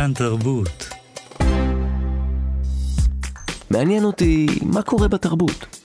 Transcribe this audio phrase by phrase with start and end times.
[0.00, 0.88] כאן תרבות.
[3.70, 5.76] מעניין אותי מה קורה בתרבות.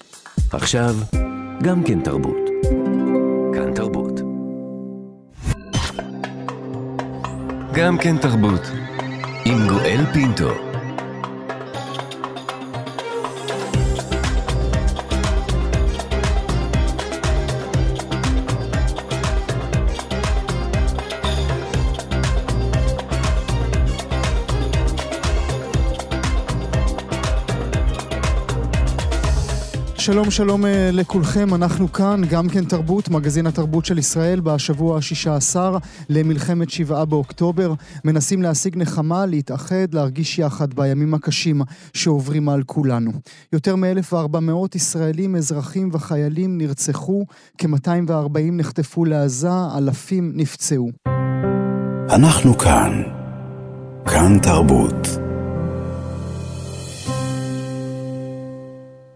[0.52, 0.96] עכשיו,
[1.62, 2.38] גם כן תרבות.
[3.54, 4.20] כאן תרבות.
[7.74, 8.62] גם כן תרבות.
[9.46, 10.65] עם גואל פינטו.
[30.06, 35.58] שלום שלום אה, לכולכם, אנחנו כאן, גם כן תרבות, מגזין התרבות של ישראל, בשבוע ה-16
[36.10, 37.74] למלחמת שבעה באוקטובר.
[38.04, 41.62] מנסים להשיג נחמה, להתאחד, להרגיש יחד בימים הקשים
[41.94, 43.12] שעוברים על כולנו.
[43.54, 47.26] יותר מ-1,400 ישראלים, אזרחים וחיילים נרצחו,
[47.58, 50.90] כ-240 נחטפו לעזה, אלפים נפצעו.
[52.10, 53.04] אנחנו כאן.
[54.06, 55.25] כאן תרבות.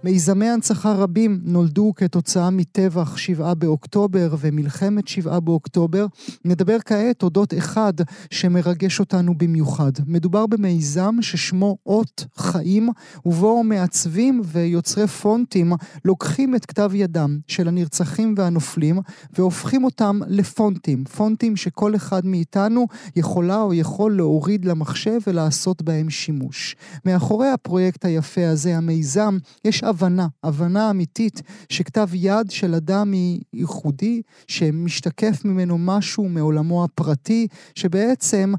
[0.03, 6.05] מיזמי הנצחה רבים נולדו כתוצאה מטבח שבעה באוקטובר ומלחמת שבעה באוקטובר.
[6.45, 7.93] נדבר כעת אודות אחד
[8.31, 9.91] שמרגש אותנו במיוחד.
[10.07, 12.89] מדובר במיזם ששמו אות חיים,
[13.25, 15.73] ובו מעצבים ויוצרי פונטים
[16.05, 18.99] לוקחים את כתב ידם של הנרצחים והנופלים
[19.33, 21.03] והופכים אותם לפונטים.
[21.03, 26.75] פונטים שכל אחד מאיתנו יכולה או יכול להוריד למחשב ולעשות בהם שימוש.
[27.05, 34.21] מאחורי הפרויקט היפה הזה, המיזם, יש הבנה, הבנה אמיתית שכתב יד של אדם היא ייחודי,
[34.47, 38.53] שמשתקף ממנו משהו מעולמו הפרטי, שבעצם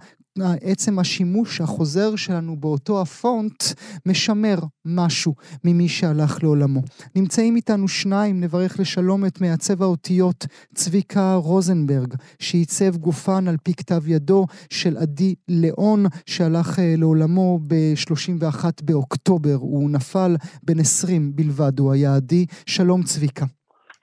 [0.60, 3.62] עצם השימוש החוזר שלנו באותו הפונט
[4.06, 6.82] משמר משהו ממי שהלך לעולמו.
[7.16, 14.02] נמצאים איתנו שניים, נברך לשלום את מעצב האותיות צביקה רוזנברג, שעיצב גופן על פי כתב
[14.06, 19.54] ידו של עדי ליאון, שהלך אה, לעולמו ב-31 באוקטובר.
[19.54, 22.46] הוא נפל בן 20 בלבד, הוא היה עדי.
[22.66, 23.46] שלום צביקה.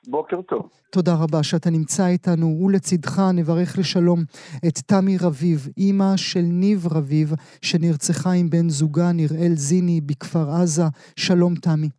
[0.08, 0.70] בוקר טוב.
[0.92, 4.20] תודה רבה שאתה נמצא איתנו, ולצידך נברך לשלום
[4.68, 10.84] את תמי רביב, אימא של ניב רביב, שנרצחה עם בן זוגה נראל זיני בכפר עזה.
[11.16, 11.90] שלום תמי.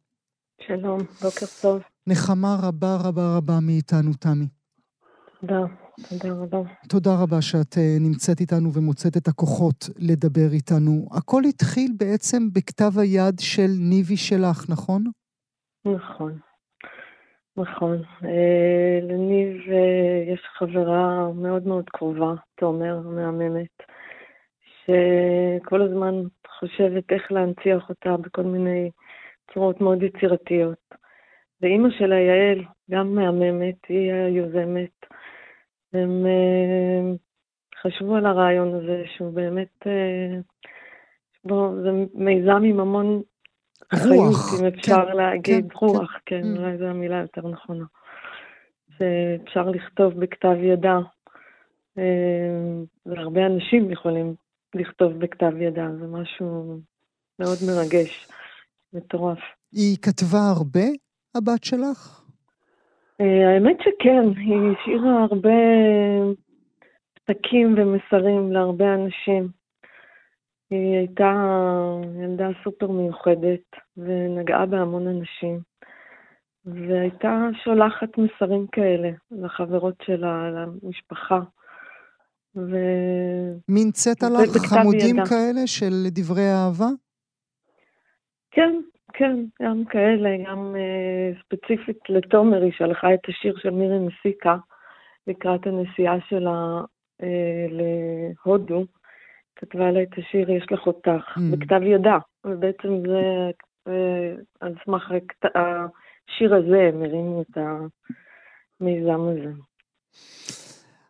[0.66, 1.80] שלום, בוקר טוב.
[2.06, 4.46] נחמה רבה רבה רבה מאיתנו, תמי.
[5.40, 5.60] תודה,
[6.08, 6.58] תודה רבה.
[6.88, 11.08] תודה רבה שאת uh, נמצאת איתנו ומוצאת את הכוחות לדבר איתנו.
[11.12, 15.04] הכל התחיל בעצם בכתב היד של ניבי שלך, נכון?
[15.84, 16.47] נכון.
[17.58, 18.02] נכון.
[18.24, 23.82] אה, לניב אה, יש חברה מאוד מאוד קרובה, תומר, מהממת,
[24.84, 26.14] שכל הזמן
[26.58, 28.90] חושבת איך להנציח אותה בכל מיני
[29.54, 30.94] צורות מאוד יצירתיות.
[31.60, 35.06] ואימא שלה, יעל, גם מהממת, היא היוזמת.
[35.92, 37.14] הם אה,
[37.82, 39.86] חשבו על הרעיון הזה, שהוא באמת,
[41.44, 43.22] בו, זה מיזם עם המון
[43.92, 44.60] רוח.
[44.60, 46.42] אם אפשר כן, להגיד, כן, רוח, כן.
[46.42, 46.58] כן, Mm.
[46.58, 47.84] אולי זו המילה יותר נכונה.
[48.98, 50.98] שאפשר לכתוב בכתב ידה,
[51.98, 52.04] אה,
[53.06, 54.34] והרבה אנשים יכולים
[54.74, 56.78] לכתוב בכתב ידה, זה משהו
[57.38, 58.28] מאוד מרגש,
[58.92, 59.38] מטורף.
[59.72, 60.84] היא כתבה הרבה,
[61.34, 62.22] הבת שלך?
[63.20, 65.58] אה, האמת שכן, היא השאירה הרבה
[67.14, 69.57] פתקים ומסרים להרבה אנשים.
[70.70, 71.32] היא הייתה
[72.22, 75.60] ילדה סופר מיוחדת ונגעה בהמון אנשים,
[76.64, 81.40] והייתה שולחת מסרים כאלה לחברות שלה, למשפחה.
[82.56, 82.76] ו...
[83.68, 84.10] מין זה
[84.42, 85.26] לך חמודים ידה.
[85.26, 86.88] כאלה של דברי אהבה?
[88.50, 88.80] כן,
[89.12, 94.56] כן, גם כאלה, גם uh, ספציפית לתומר, היא שלחה את השיר של מירי מסיקה
[95.26, 96.80] לקראת הנסיעה שלה
[97.22, 97.24] uh,
[97.70, 98.84] להודו.
[99.60, 101.40] כתבה לה את השיר "יש לך אותך", Mm.
[101.52, 103.50] בכתב ידה, ובעצם זה,
[103.88, 105.02] אה, על סמך
[105.54, 107.58] השיר הזה הם הרימו את
[108.80, 109.50] המיזם הזה.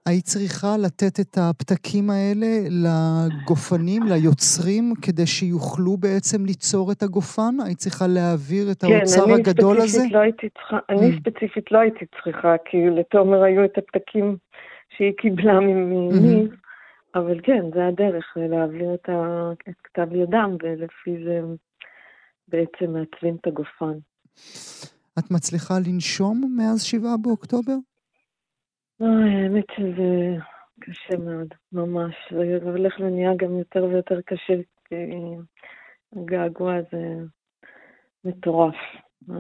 [0.07, 7.55] היית צריכה לתת את הפתקים האלה לגופנים, ליוצרים, כדי שיוכלו בעצם ליצור את הגופן?
[7.67, 9.87] היית צריכה להעביר את האוצר כן, אני הגדול הזה?
[9.89, 10.21] ספציפית לא
[10.59, 11.21] צריכה, אני Mm.
[11.21, 14.37] ספציפית לא הייתי צריכה, כי לתומר היו את הפתקים
[14.97, 16.49] שהיא קיבלה ממני,
[17.15, 19.51] אבל כן, זה הדרך, להעביר את, ה...
[19.69, 21.41] את כתב ידם, ולפי זה
[22.49, 23.99] בעצם מעצבים את הגופן.
[25.19, 27.77] את מצליחה לנשום מאז שבעה באוקטובר?
[29.01, 30.37] האמת שזה
[30.81, 32.15] קשה מאוד, ממש.
[32.31, 34.95] זה הולך ונהיה גם יותר ויותר קשה, כי
[36.17, 37.15] הגעגוע הזה
[38.25, 38.75] מטורף.
[39.31, 39.37] אה,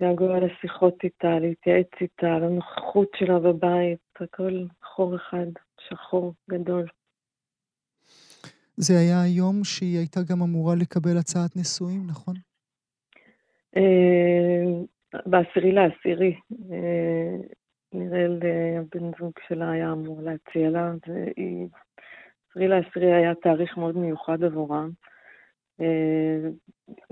[0.00, 5.46] געגוע לשיחות איתה, להתייעץ איתה, לנוכחות שלה בבית, הכל חור אחד,
[5.88, 6.86] שחור, גדול.
[8.76, 12.34] זה היה היום שהיא הייתה גם אמורה לקבל הצעת נישואים, נכון?
[15.26, 16.36] בעשירי לעשירי.
[17.94, 18.40] נראל,
[18.78, 24.86] הבן זוג שלה, היה אמור להציע לה, ועשירי לעשירי היה תאריך מאוד מיוחד עבורה.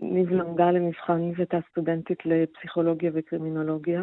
[0.02, 4.02] ניב למדה למבחן, ניב הייתה סטודנטית לפסיכולוגיה וקרימינולוגיה,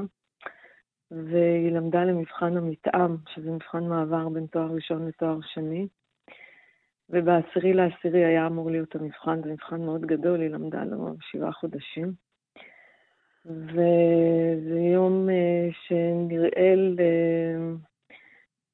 [1.23, 5.87] והיא למדה למבחן המתאם, שזה מבחן מעבר בין תואר ראשון לתואר שני.
[7.09, 12.13] ובעשירי לעשירי היה אמור להיות המבחן, זה מבחן מאוד גדול, היא למדה לו שבעה חודשים.
[13.45, 16.97] וזה יום uh, שנראל,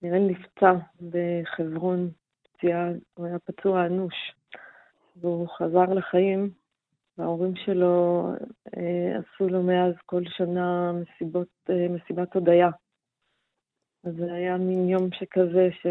[0.01, 0.73] נראל נפצע
[1.11, 2.09] בחברון,
[2.43, 4.35] פציעה, הוא היה פצוע אנוש,
[5.15, 6.49] והוא חזר לחיים,
[7.21, 8.27] וההורים שלו
[8.68, 8.79] uh,
[9.19, 12.69] עשו לו מאז כל שנה מסיבות, uh, מסיבת הודיה.
[14.03, 15.88] אז זה היה מין יום שכזה ש...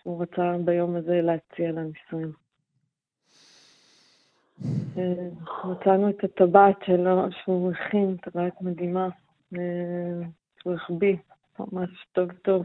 [0.00, 2.32] שהוא רצה ביום הזה להציע לנישואים.
[4.98, 5.28] אה,
[5.64, 9.08] מצאנו את הטבעת שלו, שהוא הכין, טבעת מדהימה,
[9.56, 10.26] אה,
[10.60, 11.16] שהוא החביא
[11.58, 12.64] ממש טוב טוב,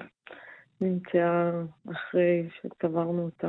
[0.81, 1.51] נמצאה
[1.91, 3.47] אחרי שקברנו אותה.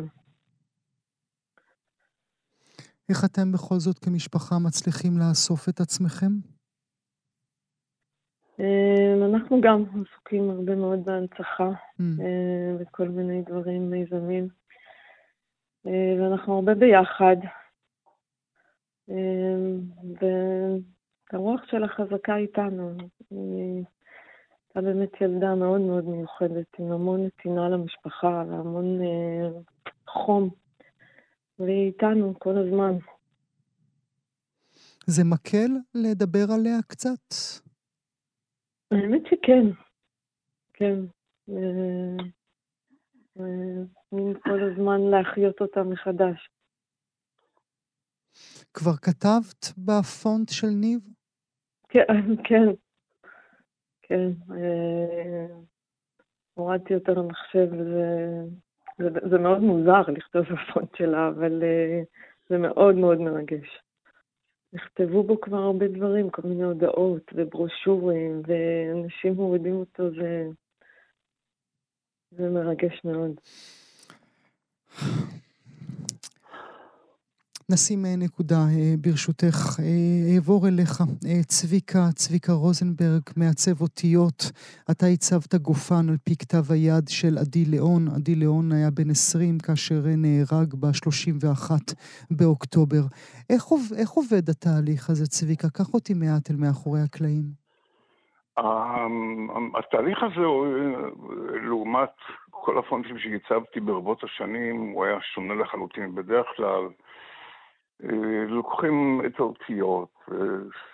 [3.11, 6.33] איך אתם בכל זאת כמשפחה מצליחים לאסוף את עצמכם?
[8.61, 11.71] אה, אנחנו גם עסוקים הרבה מאוד בהנצחה
[12.01, 12.03] mm.
[12.81, 14.49] וכל מיני דברים, מיזמים.
[15.85, 17.37] ואנחנו הרבה ביחד,
[19.09, 19.81] אמ,
[21.33, 22.95] והרוח של החזקה איתנו.
[23.31, 23.85] היא
[24.69, 29.49] הייתה באמת ילדה מאוד מאוד מיוחדת, עם המון נתינה למשפחה והמון אה,
[30.07, 30.51] חום,
[31.61, 32.93] והיא איתנו כל הזמן.
[35.07, 37.35] זה מקל לדבר עליה קצת?
[38.91, 39.67] האמת שכן,
[40.73, 40.99] כן.
[41.49, 42.25] אה,
[43.39, 43.83] אה,
[44.43, 46.51] כל הזמן להחיות אותה מחדש.
[48.75, 51.01] כבר כתבת בפונט של ניב?
[51.89, 52.67] כן, כן.
[54.03, 54.31] כן.
[54.51, 55.47] אה,
[56.55, 58.45] הורדתי אותה למחשב, וזה
[59.03, 62.03] זה, זה מאוד מוזר לכתוב בפונט שלה, אבל אה,
[62.49, 63.83] זה מאוד מאוד מרגש.
[64.73, 70.47] נכתבו בו כבר הרבה דברים, כל מיני הודעות וברושורים, ואנשים מורידים אותו, זה,
[72.31, 73.41] זה מרגש מאוד.
[77.73, 79.81] נשים אה, נקודה אה, ברשותך.
[79.81, 80.95] אה, אעבור אליך.
[81.49, 84.41] צביקה, צביקה רוזנברג, מעצב אותיות.
[84.91, 88.03] אתה הצבת גופן על פי כתב היד של עדי ליאון.
[88.17, 91.71] עדי ליאון היה בן 20 כאשר נהרג ב-31
[92.31, 93.03] באוקטובר.
[93.51, 93.63] איך,
[94.01, 95.69] איך עובד התהליך הזה, צביקה?
[95.71, 97.47] קח אותי מעט אל מאחורי הקלעים.
[98.59, 100.47] אמ, התהליך הזה,
[101.69, 102.15] לעומת
[102.51, 106.15] כל הפונטים שהצבתי ברבות השנים, הוא היה שונה לחלוטין.
[106.15, 106.89] בדרך כלל
[108.49, 110.37] לוקחים את האותיות, אה,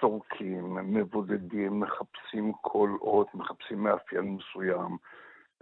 [0.01, 4.97] סורקים, מבודדים, מחפשים כל אות, מחפשים מאפיין מסוים.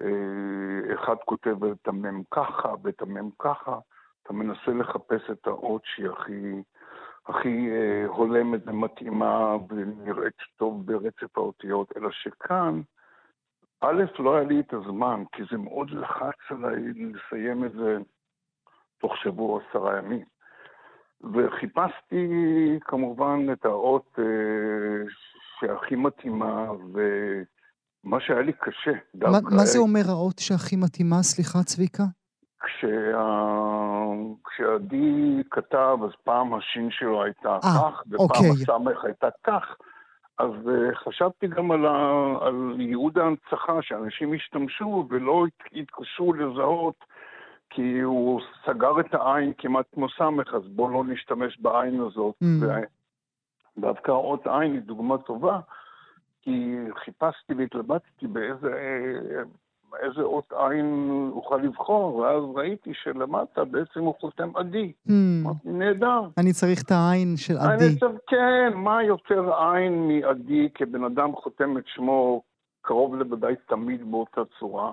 [0.00, 3.79] אה, אחד כותב את המם ככה ואת המם ככה,
[4.23, 6.62] אתה מנסה לחפש את האות שהיא הכי,
[7.26, 7.69] הכי
[8.06, 12.81] הולמת ומתאימה ונראית טוב ברצף האותיות, אלא שכאן,
[13.81, 17.98] א', לא היה לי את הזמן, כי זה מאוד לחץ עליי לסיים את זה
[18.98, 20.33] תוך שבוע עשרה ימים.
[21.33, 22.29] וחיפשתי
[22.81, 24.25] כמובן את האות אה,
[25.61, 28.93] שהכי מתאימה, ומה שהיה לי קשה.
[29.15, 31.23] מה, מה זה אומר האות שהכי מתאימה?
[31.23, 32.05] סליחה, צביקה.
[32.61, 33.21] כשה...
[34.45, 38.51] כשעדי כתב, אז פעם השין שלו הייתה 아, אה, כך, ופעם אוקיי.
[38.51, 39.77] הסמך הייתה כך.
[40.39, 42.35] אז uh, חשבתי גם על, ה...
[42.41, 47.05] על ייעוד ההנצחה, שאנשים ישתמשו ולא יתקשו לזהות
[47.75, 52.35] כי הוא סגר את העין כמעט כמו סמך, אז בואו לא נשתמש בעין הזאת.
[52.43, 52.67] Mm.
[53.79, 55.61] דווקא אות עין היא דוגמה טובה,
[56.43, 58.69] כי חיפשתי והתלבטתי באיזה
[60.03, 64.93] איזה אות עין אוכל לבחור, ואז ראיתי שלמטה בעצם הוא חותם עדי.
[65.09, 65.13] Mm.
[65.65, 66.21] נהדר.
[66.39, 67.85] אני צריך את העין של עדי.
[67.85, 72.43] אני צריך, כן, מה יותר עין מעדי כבן אדם חותם את שמו
[72.83, 74.93] קרוב לוודאי תמיד באותה צורה.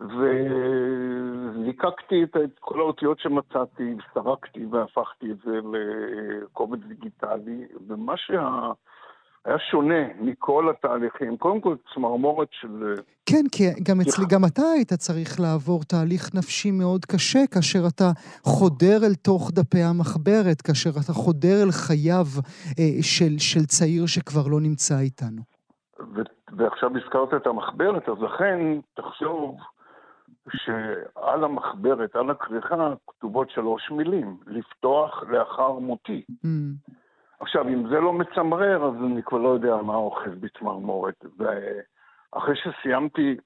[0.00, 2.30] וליקקתי את
[2.60, 11.60] כל האותיות שמצאתי, סרקתי והפכתי את זה לקובץ דיגיטלי, ומה שהיה שונה מכל התהליכים, קודם
[11.60, 12.94] כל צמרמורת של...
[13.26, 18.10] כן, כי גם אצלי, גם אתה היית צריך לעבור תהליך נפשי מאוד קשה, כאשר אתה
[18.42, 22.26] חודר אל תוך דפי המחברת, כאשר אתה חודר אל חייו
[22.78, 25.42] אה, של, של צעיר שכבר לא נמצא איתנו.
[26.00, 29.56] ו- ועכשיו הזכרת את המחברת, אז לכן, תחשוב,
[30.48, 36.24] שעל המחברת, על הכריכה, כתובות שלוש מילים, לפתוח לאחר מותי.
[36.30, 36.46] Mm.
[37.40, 41.24] עכשיו, אם זה לא מצמרר, אז אני כבר לא יודע מה אוחז בצמרמורת.
[41.38, 43.36] ואחרי שסיימתי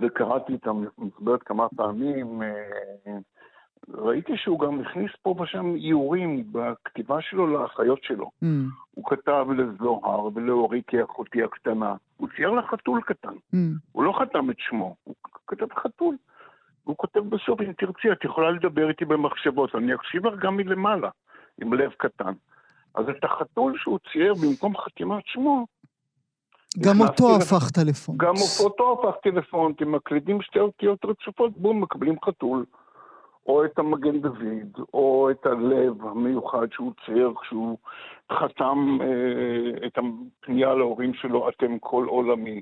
[0.00, 3.18] וקראתי את המחברת כמה פעמים, אה,
[3.94, 8.30] ראיתי שהוא גם הכניס פה ושם איורים בכתיבה שלו לאחיות שלו.
[8.44, 8.46] Mm.
[8.90, 11.94] הוא כתב לזוהר ולאוריקי אחותי הקטנה.
[12.16, 13.34] הוא צייר לה חתול קטן.
[13.54, 13.56] Mm.
[13.92, 15.14] הוא לא חתם את שמו, הוא
[15.46, 16.16] כתב חתול.
[16.84, 21.10] הוא כותב בסוף, אם תרצי, את יכולה לדבר איתי במחשבות, אני אקשיב לך גם מלמעלה,
[21.62, 22.32] עם לב קטן.
[22.94, 25.66] אז את החתול שהוא צייר במקום חתימת שמו,
[26.78, 28.20] גם אותו הפכת לפונט.
[28.20, 32.64] גם אותו הפכתי לפונט, אם מקלידים שתי אותיות רצופות, בום, מקבלים חתול.
[33.48, 37.78] או את המגן דוד, או את הלב המיוחד שהוא צייר כשהוא
[38.32, 42.60] חתם אה, את הפנייה להורים שלו, אתם כל עולמי.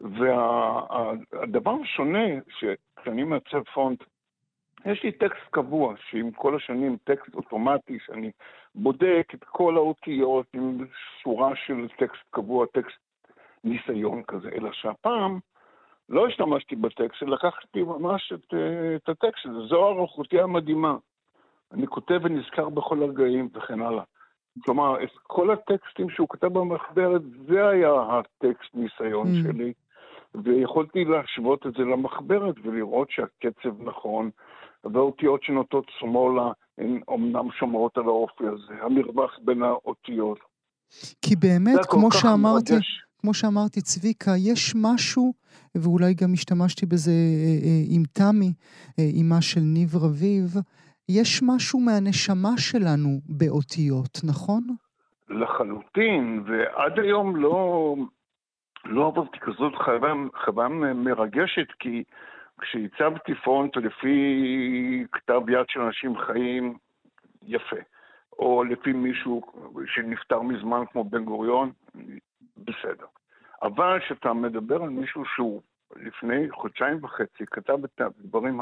[0.00, 4.04] והדבר וה, השונה, שכשאני מעצב פונט,
[4.86, 8.30] יש לי טקסט קבוע, שעם כל השנים טקסט אוטומטי, שאני
[8.74, 10.86] בודק את כל האותיות עם
[11.22, 12.98] שורה של טקסט קבוע, טקסט
[13.64, 15.38] ניסיון כזה, אלא שהפעם
[16.08, 20.96] לא השתמשתי בטקסט, לקחתי ממש את, אה, את הטקסט הזה, זו האחותי המדהימה.
[21.72, 24.04] אני כותב ונזכר בכל הרגעים וכן הלאה.
[24.64, 29.42] כלומר, את כל הטקסטים שהוא כתב במחברת, זה היה הטקסט ניסיון mm.
[29.42, 29.72] שלי,
[30.34, 34.30] ויכולתי להשוות את זה למחברת ולראות שהקצב נכון,
[34.84, 40.38] והאותיות שנוטות שמאלה הן אומנם שומרות על האופי הזה, המרווח בין האותיות.
[41.22, 43.07] כי באמת, כמו שאמרתי, מרגש.
[43.20, 45.32] כמו שאמרתי, צביקה, יש משהו,
[45.74, 48.52] ואולי גם השתמשתי בזה אה, אה, עם תמי,
[48.98, 50.46] אימה אה, של ניב רביב,
[51.08, 54.62] יש משהו מהנשמה שלנו באותיות, נכון?
[55.28, 57.94] לחלוטין, ועד היום לא,
[58.84, 62.04] לא עברתי כזאת חוויה, חוויה מרגשת, כי
[62.60, 64.16] כשהצבתי פונט לפי
[65.12, 66.74] כתב יד של אנשים חיים,
[67.42, 67.76] יפה.
[68.38, 69.42] או לפי מישהו
[69.86, 71.70] שנפטר מזמן כמו בן גוריון,
[72.64, 73.06] בסדר.
[73.62, 75.62] אבל כשאתה מדבר על מישהו שהוא
[75.96, 78.60] לפני חודשיים וחצי כתב את הדברים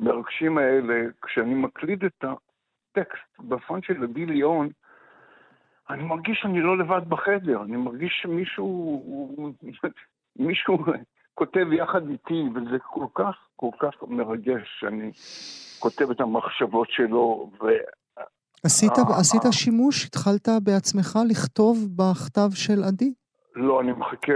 [0.00, 4.68] המרגשים האלה, כשאני מקליד את הטקסט בפונט של עדי ליאון,
[5.90, 9.46] אני מרגיש שאני לא לבד בחדר, אני מרגיש שמישהו
[10.36, 10.78] מישהו
[11.34, 15.10] כותב יחד איתי, וזה כל כך כל כך מרגש שאני
[15.78, 17.66] כותב את המחשבות שלו, ו...
[18.64, 20.06] עשית, עשית שימוש?
[20.06, 23.12] התחלת בעצמך לכתוב בכתב של עדי?
[23.54, 24.32] לא, אני מחכה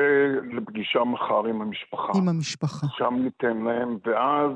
[0.52, 2.12] לפגישה מחר עם המשפחה.
[2.14, 2.86] עם המשפחה.
[2.96, 4.50] שם ניתן להם, ואז...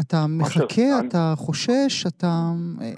[0.00, 1.08] אתה מחכה, אני...
[1.08, 2.26] אתה חושש, אתה...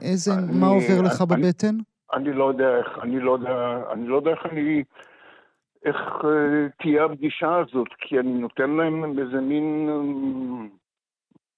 [0.03, 0.33] איזה...
[0.35, 1.77] אני, מה עובר לך אני, בבטן?
[2.13, 4.83] אני לא יודע איך, אני לא יודע, אני לא יודע איך אני...
[5.85, 6.27] איך uh,
[6.83, 9.89] תהיה הפגישה הזאת, כי אני נותן להם איזה מין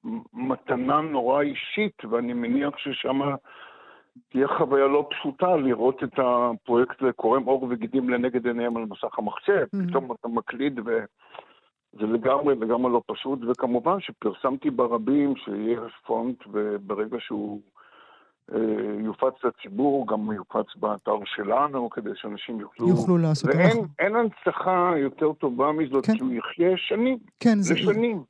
[0.05, 3.21] uh, מתנה נורא אישית, ואני מניח ששם
[4.29, 9.19] תהיה חוויה לא פשוטה לראות את הפרויקט הזה קורם עור וגידים לנגד עיניהם על מסך
[9.19, 9.89] המחשב, mm-hmm.
[9.89, 17.61] פתאום אתה מקליד וזה לגמרי לגמרי לא פשוט, וכמובן שפרסמתי ברבים שיש פונט וברגע שהוא
[19.05, 22.89] יופץ לציבור, גם יופץ באתר שלנו, כדי שאנשים יוכלו...
[22.89, 23.51] יוכלו לעשות.
[23.55, 26.17] ואין אין הנצחה יותר טובה מזאת, כן.
[26.17, 27.59] כי הוא יחיה שנים, כן.
[27.61, 27.75] זה,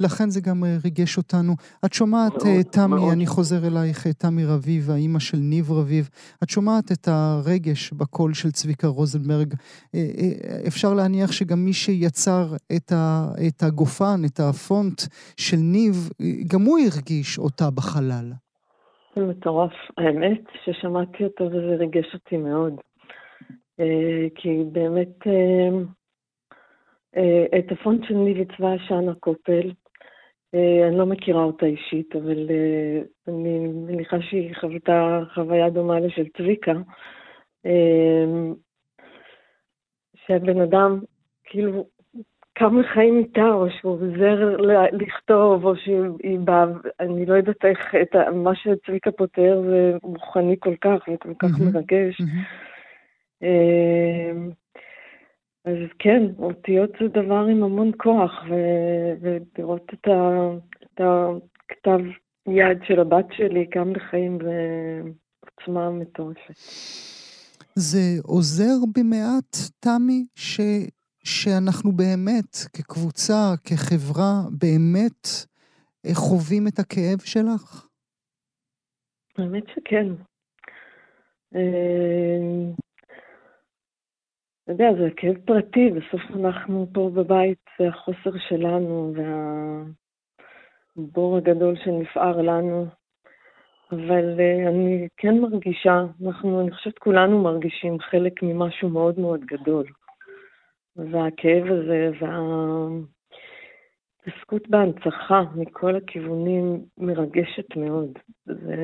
[0.00, 1.52] לכן זה גם אה, ריגש אותנו.
[1.84, 3.12] את שומעת, מאוד, אה, תמי, מאוד.
[3.12, 6.08] אני חוזר אלייך, תמי רביב, האימא של ניב רביב,
[6.42, 9.54] את שומעת את הרגש בקול של צביקה רוזנברג.
[10.66, 12.46] אפשר להניח שגם מי שיצר
[12.76, 15.02] את, ה, את הגופן, את הפונט
[15.36, 16.10] של ניב,
[16.46, 18.32] גם הוא הרגיש אותה בחלל.
[19.18, 19.72] זה מטורף.
[19.96, 22.80] האמת ששמעתי אותו וזה ריגש אותי מאוד.
[23.80, 25.68] אה, כי באמת, אה,
[27.16, 29.72] אה, את הפונט של ניב עיצבה שאנה קופל.
[30.88, 32.48] אני לא מכירה אותה אישית, אבל
[33.28, 36.72] אני מניחה שהיא חוותה חוויה דומה לשל צביקה.
[40.26, 41.00] שהבן אדם,
[41.44, 41.86] כאילו,
[42.58, 44.56] כמה חיים איתה, או שהוא עוזר
[44.92, 46.64] לכתוב, או שהיא באה,
[47.00, 52.20] אני לא יודעת איך, את מה שצביקה פותר זה רוחני כל כך וכל כך מרגש.
[53.42, 54.50] אמ,
[55.64, 58.32] אז כן, אותיות זה דבר עם המון כוח,
[59.20, 60.50] ולראות את, ה,
[60.84, 62.00] את הכתב
[62.48, 66.54] יד של הבת שלי גם לחיים ועוצמה מטורפת.
[67.74, 70.60] זה עוזר במעט, תמי, ש...
[71.24, 75.26] שאנחנו באמת, כקבוצה, כחברה, באמת
[76.06, 77.86] אה, חווים את הכאב שלך?
[79.38, 80.06] האמת שכן.
[81.54, 82.72] אה,
[84.64, 89.98] אתה יודע, זה כאב פרטי, בסוף אנחנו פה בבית, זה החוסר שלנו, וה...
[90.98, 92.86] הבור הגדול שנפער לנו,
[93.92, 99.86] אבל uh, אני כן מרגישה, אנחנו, אני חושבת כולנו מרגישים חלק ממשהו מאוד מאוד גדול.
[100.98, 102.10] והכאב הזה
[104.20, 108.18] וההתעסקות בהנצחה מכל הכיוונים מרגשת מאוד.
[108.46, 108.74] זה...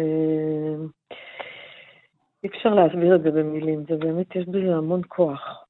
[2.44, 5.64] אי אפשר להסביר את זה במילים, זה באמת, יש בזה המון כוח.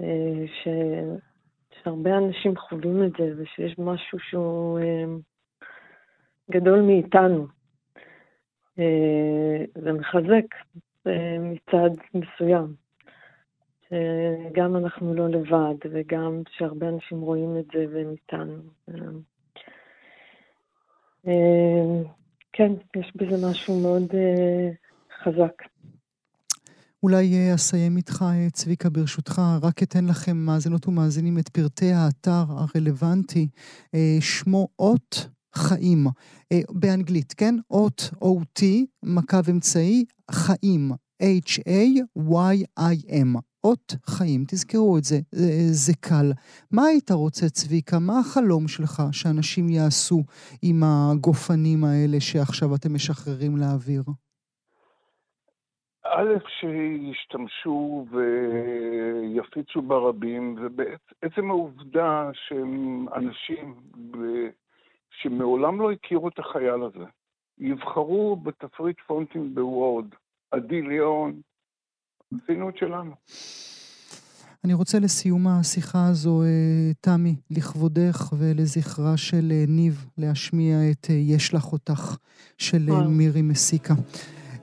[0.00, 0.68] אה, ש...
[1.82, 5.04] שהרבה אנשים חווים את זה, ושיש משהו שהוא אה,
[6.50, 7.46] גדול מאיתנו.
[8.78, 10.44] אה, זה מחזק
[11.40, 12.79] מצד מסוים.
[13.90, 18.62] שגם אנחנו לא לבד, וגם שהרבה אנשים רואים את זה והם איתנו.
[22.52, 24.08] כן, יש בזה משהו מאוד
[25.24, 25.62] חזק.
[27.02, 32.44] אולי אה, אסיים איתך, אה, צביקה, ברשותך, רק אתן לכם, מאזינות ומאזינים, את פרטי האתר
[32.48, 33.48] הרלוונטי.
[33.94, 36.06] אה, שמו אות חיים,
[36.70, 37.54] באנגלית, כן?
[37.70, 38.62] אות O-T,
[39.02, 40.90] מקו אמצעי, חיים,
[41.22, 42.10] H-A-Y-I-M.
[43.64, 45.16] אות חיים, תזכרו את זה,
[45.70, 46.32] זה קל.
[46.72, 47.98] מה היית רוצה, צביקה?
[47.98, 50.22] מה החלום שלך שאנשים יעשו
[50.62, 54.02] עם הגופנים האלה שעכשיו אתם משחררים לאוויר?
[56.04, 63.74] א', שישתמשו ויפיצו ברבים, ובעצם העובדה שהם אנשים
[65.10, 67.04] שמעולם לא הכירו את החייל הזה,
[67.58, 70.06] יבחרו בתפריט פונטים בוורד,
[70.50, 71.40] עדי ליאון,
[72.34, 73.12] עשינו את שלנו.
[74.64, 81.14] אני רוצה לסיום השיחה הזו, אה, תמי, לכבודך ולזכרה של אה, ניב, להשמיע את אה,
[81.14, 82.16] "יש לך אותך"
[82.58, 83.94] של מירי מסיקה.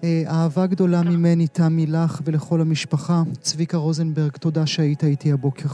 [0.03, 3.21] אה, אהבה גדולה ממני, תמי לך ולכל המשפחה.
[3.41, 5.69] צביקה רוזנברג, תודה שהיית איתי הבוקר.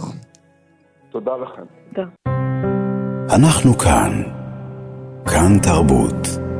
[1.12, 1.64] תודה לכם.
[1.94, 2.08] תודה.
[3.36, 4.24] אנחנו כאן.
[5.26, 6.53] כאן תרבות.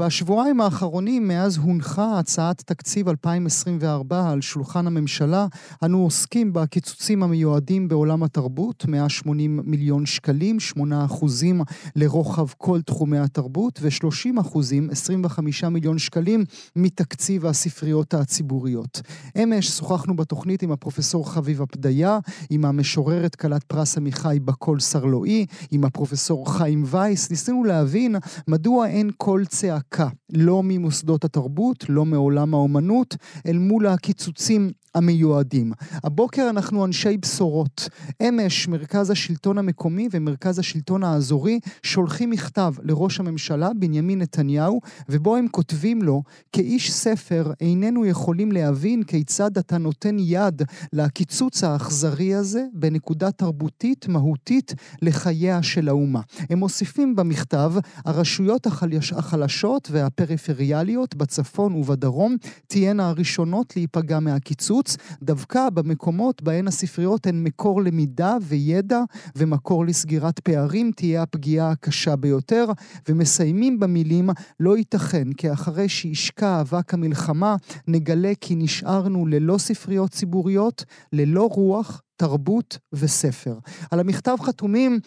[0.00, 5.46] בשבועיים האחרונים, מאז הונחה הצעת תקציב 2024 על שולחן הממשלה,
[5.84, 11.60] אנו עוסקים בקיצוצים המיועדים בעולם התרבות, 180 מיליון שקלים, 8 אחוזים
[11.96, 16.44] לרוחב כל תחומי התרבות, ו-30 אחוזים, 25 מיליון שקלים,
[16.76, 19.02] מתקציב הספריות הציבוריות.
[19.42, 22.18] אמש שוחחנו בתוכנית עם הפרופסור חביבה פדיה,
[22.50, 28.16] עם המשוררת כלת פרס עמיחי בקול סרלואי, עם הפרופסור חיים וייס, ניסינו להבין
[28.48, 29.89] מדוע אין קול צעקה.
[29.90, 35.72] צעקה, לא ממוסדות התרבות, לא מעולם האומנות, אל מול הקיצוצים המיועדים.
[36.04, 37.88] הבוקר אנחנו אנשי בשורות.
[38.22, 45.48] אמש מרכז השלטון המקומי ומרכז השלטון האזורי שולחים מכתב לראש הממשלה בנימין נתניהו, ובו הם
[45.50, 46.22] כותבים לו,
[46.52, 54.74] כאיש ספר איננו יכולים להבין כיצד אתה נותן יד לקיצוץ האכזרי הזה בנקודה תרבותית מהותית
[55.02, 56.20] לחייה של האומה.
[56.50, 57.72] הם מוסיפים במכתב,
[58.04, 64.79] הרשויות החלש, החלשות והפריפריאליות בצפון ובדרום תהיינה הראשונות להיפגע מהקיצוץ.
[64.80, 69.00] החוץ, דווקא במקומות בהן הספריות הן מקור למידה וידע
[69.36, 72.66] ומקור לסגירת פערים, תהיה הפגיעה הקשה ביותר.
[73.08, 77.56] ומסיימים במילים, לא ייתכן כי אחרי שישקע אבק המלחמה,
[77.88, 83.58] נגלה כי נשארנו ללא ספריות ציבוריות, ללא רוח, תרבות וספר.
[83.90, 85.00] על המכתב חתומים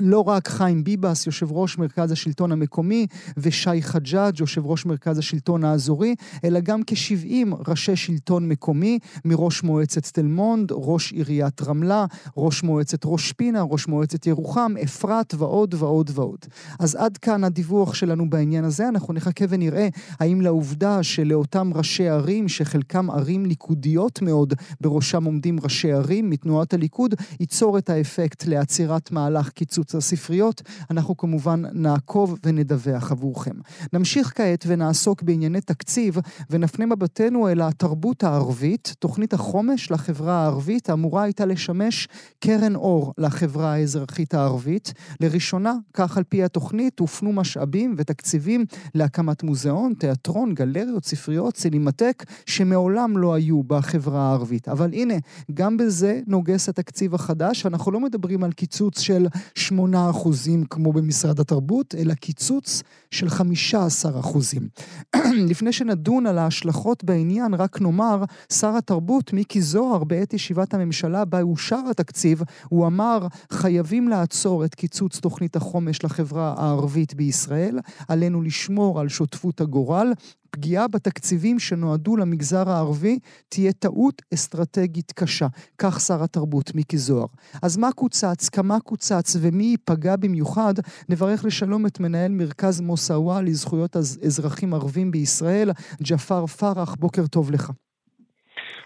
[0.00, 5.64] לא רק חיים ביבס, יושב ראש מרכז השלטון המקומי, ושי חג'אג', יושב ראש מרכז השלטון
[5.64, 12.62] האזורי, אלא גם כ-70 ראשי שלטון מקומי, מראש מועצת תל מונד, ראש עיריית רמלה, ראש
[12.62, 16.38] מועצת ראש פינה, ראש מועצת ירוחם, אפרת ועוד ועוד ועוד.
[16.78, 19.88] אז עד כאן הדיווח שלנו בעניין הזה, אנחנו נחכה ונראה
[20.20, 27.14] האם לעובדה שלאותם ראשי ערים, שחלקם ערים ליכודיות מאוד, בראשם עומדים ראשי ערים מתנועת הליכוד,
[27.40, 33.54] ייצור את האפקט לעצירת מהלך קיצוץ פיצוץ הספריות, אנחנו כמובן נעקוב ונדווח עבורכם.
[33.92, 36.18] נמשיך כעת ונעסוק בענייני תקציב
[36.50, 38.94] ונפנה מבטנו אל התרבות הערבית.
[38.98, 42.08] תוכנית החומש לחברה הערבית אמורה הייתה לשמש
[42.40, 44.92] קרן אור לחברה האזרחית הערבית.
[45.20, 53.18] לראשונה, כך על פי התוכנית, הופנו משאבים ותקציבים להקמת מוזיאון, תיאטרון, גלריות, ספריות, סינמטק, שמעולם
[53.18, 54.68] לא היו בחברה הערבית.
[54.68, 55.14] אבל הנה,
[55.54, 59.26] גם בזה נוגס התקציב החדש, ואנחנו לא מדברים על קיצוץ של
[59.70, 64.68] 8 אחוזים כמו במשרד התרבות, אלא קיצוץ של 15 אחוזים.
[65.50, 71.42] לפני שנדון על ההשלכות בעניין, רק נאמר, שר התרבות מיקי זוהר בעת ישיבת הממשלה בה
[71.42, 79.00] אושר התקציב, הוא אמר, חייבים לעצור את קיצוץ תוכנית החומש לחברה הערבית בישראל, עלינו לשמור
[79.00, 80.12] על שותפות הגורל,
[80.56, 85.46] פגיעה בתקציבים שנועדו למגזר הערבי תהיה טעות אסטרטגית קשה.
[85.78, 87.26] כך שר התרבות מיקי זוהר.
[87.62, 90.74] אז מה קוצץ, כמה קוצץ ומי ייפגע במיוחד?
[91.08, 95.70] נברך לשלום את מנהל מרכז מוסאווה לזכויות אזרחים ערבים בישראל,
[96.02, 97.70] ג'פר פרח, בוקר טוב לך.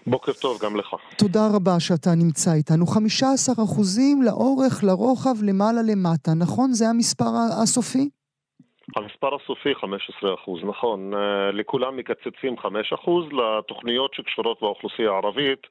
[0.07, 0.87] בוקר טוב גם לך.
[1.17, 2.87] תודה רבה שאתה נמצא איתנו.
[2.87, 6.73] 15 אחוזים לאורך, לרוחב, למעלה למטה, נכון?
[6.73, 7.31] זה המספר
[7.61, 8.09] הסופי?
[8.95, 11.13] המספר הסופי 15 אחוז, נכון.
[11.13, 15.67] אה, לכולם מקצצים 5 אחוז, לתוכניות שקשורות לאוכלוסייה הערבית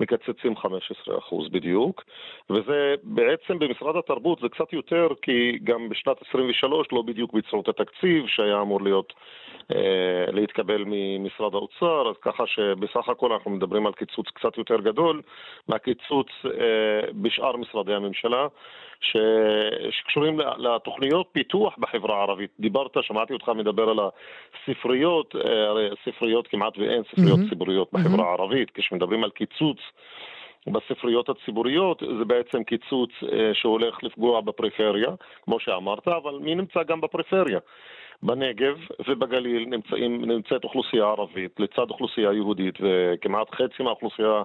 [0.00, 2.04] מקצצים 15 אחוז בדיוק,
[2.50, 7.68] וזה בעצם במשרד התרבות זה קצת יותר, כי גם בשנת 23 לא בדיוק ביצעו את
[7.68, 9.12] התקציב שהיה אמור להיות
[10.32, 15.22] להתקבל ממשרד האוצר, אז ככה שבסך הכל אנחנו מדברים על קיצוץ קצת יותר גדול
[15.68, 16.50] מהקיצוץ אה,
[17.12, 18.46] בשאר משרדי הממשלה.
[19.00, 19.16] ש...
[19.90, 22.50] שקשורים לתוכניות פיתוח בחברה הערבית.
[22.60, 27.48] דיברת, שמעתי אותך מדבר על הספריות, אה, הרי ספריות כמעט ואין ספריות mm-hmm.
[27.48, 28.28] ציבוריות בחברה mm-hmm.
[28.28, 28.70] הערבית.
[28.74, 29.78] כשמדברים על קיצוץ
[30.66, 33.10] בספריות הציבוריות זה בעצם קיצוץ
[33.52, 35.08] שהולך לפגוע בפריפריה,
[35.42, 37.58] כמו שאמרת, אבל מי נמצא גם בפריפריה?
[38.22, 41.60] בנגב ובגליל נמצאים, נמצאת אוכלוסייה ערבית.
[41.60, 44.42] לצד אוכלוסייה יהודית וכמעט חצי מהאוכלוסייה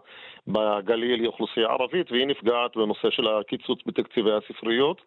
[0.48, 5.02] בגליל היא אוכלוסייה ערבית והיא נפגעת בנושא של הקיצוץ בתקציבי הספריות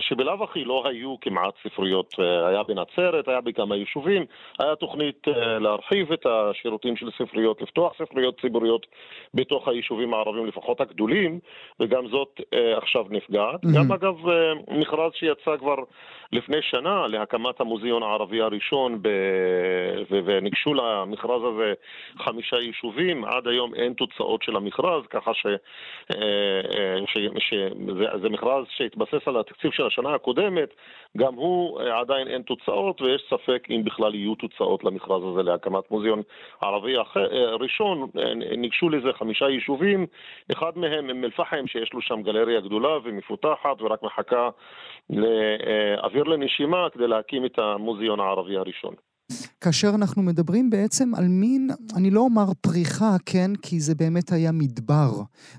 [0.00, 4.24] שבלאו הכי לא היו כמעט ספריות, אה, היה בנצרת, היה בכמה יישובים,
[4.58, 8.86] היה תוכנית אה, להרחיב את השירותים של ספריות, לפתוח ספריות ציבוריות
[9.34, 11.38] בתוך היישובים הערבים, לפחות הגדולים,
[11.80, 12.40] וגם זאת
[12.76, 13.64] עכשיו נפגעת.
[13.64, 13.78] Mm-hmm.
[13.78, 14.14] גם אגב,
[14.68, 15.76] מכרז שיצא כבר
[16.32, 19.08] לפני שנה להקמת המוזיאון הערבי הראשון, ב...
[20.10, 20.20] ו...
[20.24, 21.72] וניגשו למכרז הזה
[22.18, 25.46] חמישה יישובים, עד היום אין תוצאות של המכרז, ככה ש...
[27.06, 27.18] ש...
[27.38, 27.54] ש...
[27.98, 30.74] זה, זה מכרז שהתבסס על התקציב של השנה הקודמת,
[31.16, 35.90] גם הוא אה, עדיין אין תוצאות, ויש ספק אם בכלל יהיו תוצאות למכרז הזה להקמת
[35.90, 36.22] מוזיאון
[36.60, 38.08] ערבי אחר, אה, ראשון.
[38.18, 40.06] אה, ניגשו לזה חמישה יישובים,
[40.52, 44.48] אחד מהם אום אל-פחם, שיש לו שם גלריה גדולה ומפותחת, ורק מחכה
[45.10, 48.94] לאוויר לנשימה כדי להקים את המוזיאון הערבי הראשון.
[49.60, 54.52] כאשר אנחנו מדברים בעצם על מין, אני לא אומר פריחה, כן, כי זה באמת היה
[54.52, 55.10] מדבר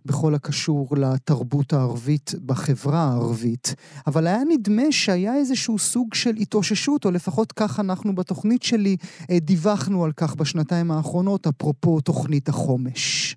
[0.06, 3.66] בכל הקשור לתרבות הערבית בחברה הערבית,
[4.08, 8.96] אבל היה נדמה שהיה איזשהו סוג של התאוששות, או לפחות כך אנחנו בתוכנית שלי
[9.32, 13.36] אה, דיווחנו על כך בשנתיים האחרונות, אפרופו תוכנית החומש.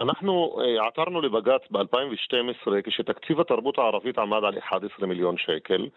[0.00, 5.88] אנחנו אה, עתרנו לבג"ץ ב-2012 כשתקציב התרבות הערבית עמד על 11 מיליון שקל.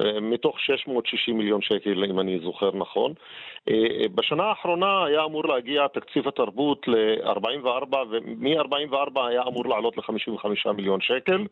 [0.00, 3.12] אה, מתוך 660 מיליון שקל, אם אני זוכר נכון.
[3.68, 3.74] אה,
[4.14, 11.46] בשנה האחרונה היה אמור להגיע תקציב התרבות ל-44, ומ-44 היה אמור לעלות ל-55 מיליון שקל.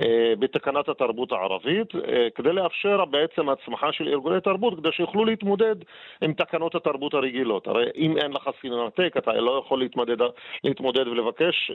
[0.00, 1.88] אה, בתקנת התרבות הערבית,
[2.34, 5.76] כדי לאפשר בעצם הצמחה של ארגוני תרבות, כדי שיוכלו להתמודד
[6.22, 7.66] עם תקנות התרבות הרגילות.
[7.66, 10.16] הרי אם אין לך סינמטק, אתה לא יכול להתמודד,
[10.64, 11.70] להתמודד ולבקש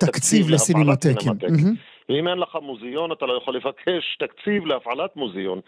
[0.00, 1.32] תקציב, תקציב לסינמטקים.
[2.08, 5.60] ואם אין לך מוזיאון, אתה לא יכול לבקש תקציב להפעלת מוזיאון.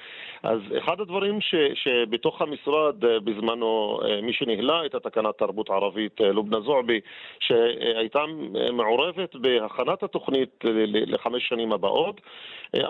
[0.42, 6.20] אז אחד הדברים ש, שבתוך המשרד אה, בזמנו, אה, מי שניהלה את התקנת תרבות ערבית,
[6.20, 7.00] אה, לובנה זועבי,
[7.40, 8.24] שהייתה
[8.72, 10.64] מעורבת בהכנת התוכנית
[11.06, 12.20] לחמש שנים הבאות,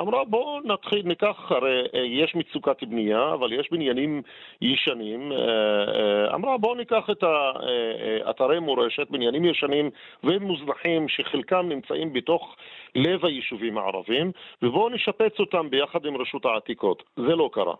[0.01, 4.23] אמרה בואו נתחיל, ניקח, הרי יש מצוקת בנייה, אבל יש בניינים
[4.63, 5.33] ישנים.
[6.35, 7.25] אמרה בואו ניקח את
[8.31, 9.91] אתרי מורשת, בניינים ישנים
[10.25, 12.57] ומוזנחים, שחלקם נמצאים בתוך
[12.95, 17.03] לב היישובים הערבים, ובואו נשפץ אותם ביחד עם רשות העתיקות.
[17.17, 17.75] זה לא קרה.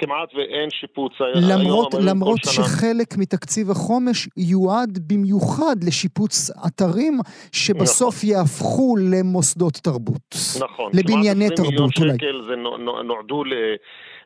[0.00, 1.12] כמעט ואין שיפוץ.
[1.34, 7.18] למרות, למרות שחלק מתקציב החומש יועד במיוחד לשיפוץ אתרים
[7.52, 8.30] שבסוף נכון.
[8.30, 10.36] יהפכו למוסדות תרבות.
[10.60, 10.92] נכון.
[10.94, 11.78] לבנייני תרבות אולי.
[11.78, 12.56] כמעט 20 מיליון שקל זה
[13.04, 13.44] נועדו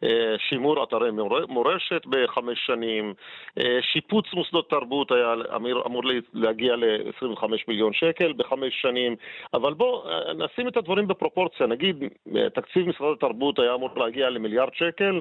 [0.05, 1.11] לשימור אתרי
[1.49, 3.15] מורשת בחמש שנים,
[3.59, 6.03] אה, שיפוץ מוסדות תרבות היה אמור, אמור
[6.35, 9.17] להגיע ל-25 מיליון שקל בחמש שנים,
[9.55, 12.05] אבל בואו אה, נשים את הדברים בפרופורציה, נגיד
[12.37, 15.21] אה, תקציב משרד התרבות היה אמור להגיע למיליארד שקל,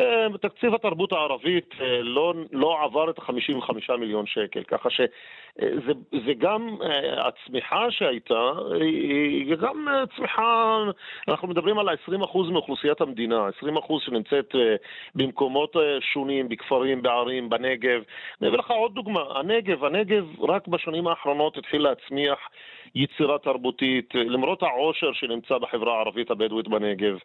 [0.00, 4.88] אה, תקציב התרבות הערבית אה, לא, לא עבר את ה-55 מיליון שקל, ככה
[5.60, 5.92] שזה
[6.26, 6.76] זה גם
[7.16, 10.78] הצמיחה שהייתה, היא גם צמיחה,
[11.28, 14.54] אנחנו מדברים על ה-20% מאוכלוסיית המדינה, 20% שנמצאת
[15.14, 18.02] במקומות שונים, בכפרים, בערים, בנגב.
[18.40, 22.38] אני אביא לך עוד דוגמה, הנגב, הנגב רק בשנים האחרונות התחיל להצמיח
[22.94, 27.18] יצירה תרבותית, למרות העושר שנמצא בחברה הערבית הבדואית בנגב,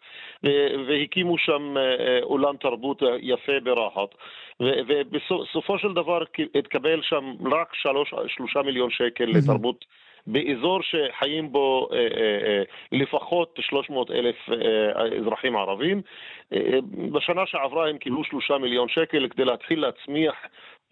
[0.86, 1.74] והקימו שם
[2.22, 4.14] אולם תרבות יפה ברהט,
[4.60, 6.22] ובסופו של דבר
[6.54, 9.84] התקבל שם רק שלוש, שלושה מיליון שקל לתרבות
[10.26, 11.88] באזור שחיים בו
[12.92, 14.36] לפחות 300 אלף
[15.20, 16.02] אזרחים ערבים.
[17.12, 20.34] בשנה שעברה הם קיבלו שלושה מיליון שקל כדי להתחיל להצמיח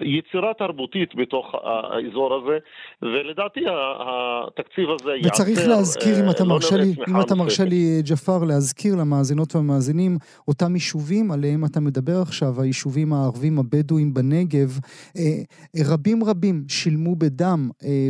[0.01, 2.59] יצירה תרבותית בתוך האזור הזה,
[3.03, 5.43] ולדעתי התקציב הזה ייעצר...
[5.43, 10.17] וצריך להזכיר, אם אתה לא מרשה לי, אם אתה מרשה לי, ג'פר, להזכיר למאזינות והמאזינים,
[10.49, 14.79] אותם יישובים עליהם אתה מדבר עכשיו, היישובים הערבים הבדואים בנגב,
[15.17, 18.09] אה, רבים רבים שילמו בדם אה,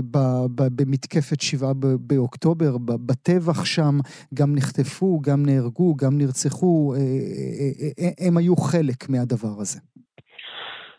[0.54, 3.98] במתקפת שבעה באוקטובר, בטבח שם,
[4.34, 9.78] גם נחטפו, גם נהרגו, גם נרצחו, אה, הם היו חלק מהדבר הזה.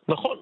[0.07, 0.37] נכון,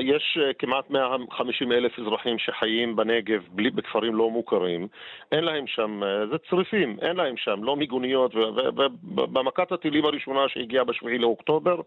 [0.00, 4.88] יש אה, כמעט 150 אלף אזרחים שחיים בנגב בלי, בכפרים לא מוכרים,
[5.32, 10.84] אין להם שם, אה, זה צריפים, אין להם שם, לא מיגוניות, ובמכת הטילים הראשונה שהגיעה
[10.84, 11.80] ב-7 לאוקטובר,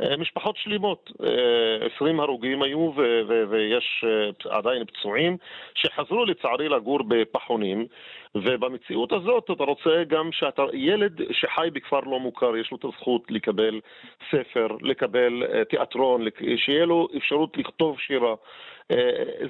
[0.00, 1.10] אה, משפחות שלמות,
[1.96, 2.92] 20 הרוגים היו
[3.48, 4.04] ויש
[4.50, 5.36] עדיין פצועים,
[5.74, 7.86] שחזרו לצערי לגור בפחונים.
[8.34, 13.30] ובמציאות הזאת אתה רוצה גם שאתה, ילד שחי בכפר לא מוכר, יש לו את הזכות
[13.30, 13.80] לקבל
[14.30, 16.24] ספר, לקבל uh, תיאטרון,
[16.56, 18.34] שיהיה לו אפשרות לכתוב שירה.
[18.92, 18.94] Uh,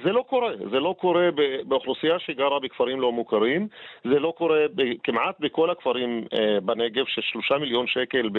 [0.03, 1.29] זה לא קורה, זה לא קורה
[1.67, 3.67] באוכלוסייה שגרה בכפרים לא מוכרים,
[4.03, 4.59] זה לא קורה
[5.03, 8.29] כמעט בכל הכפרים uh, בנגב, ששלושה מיליון שקל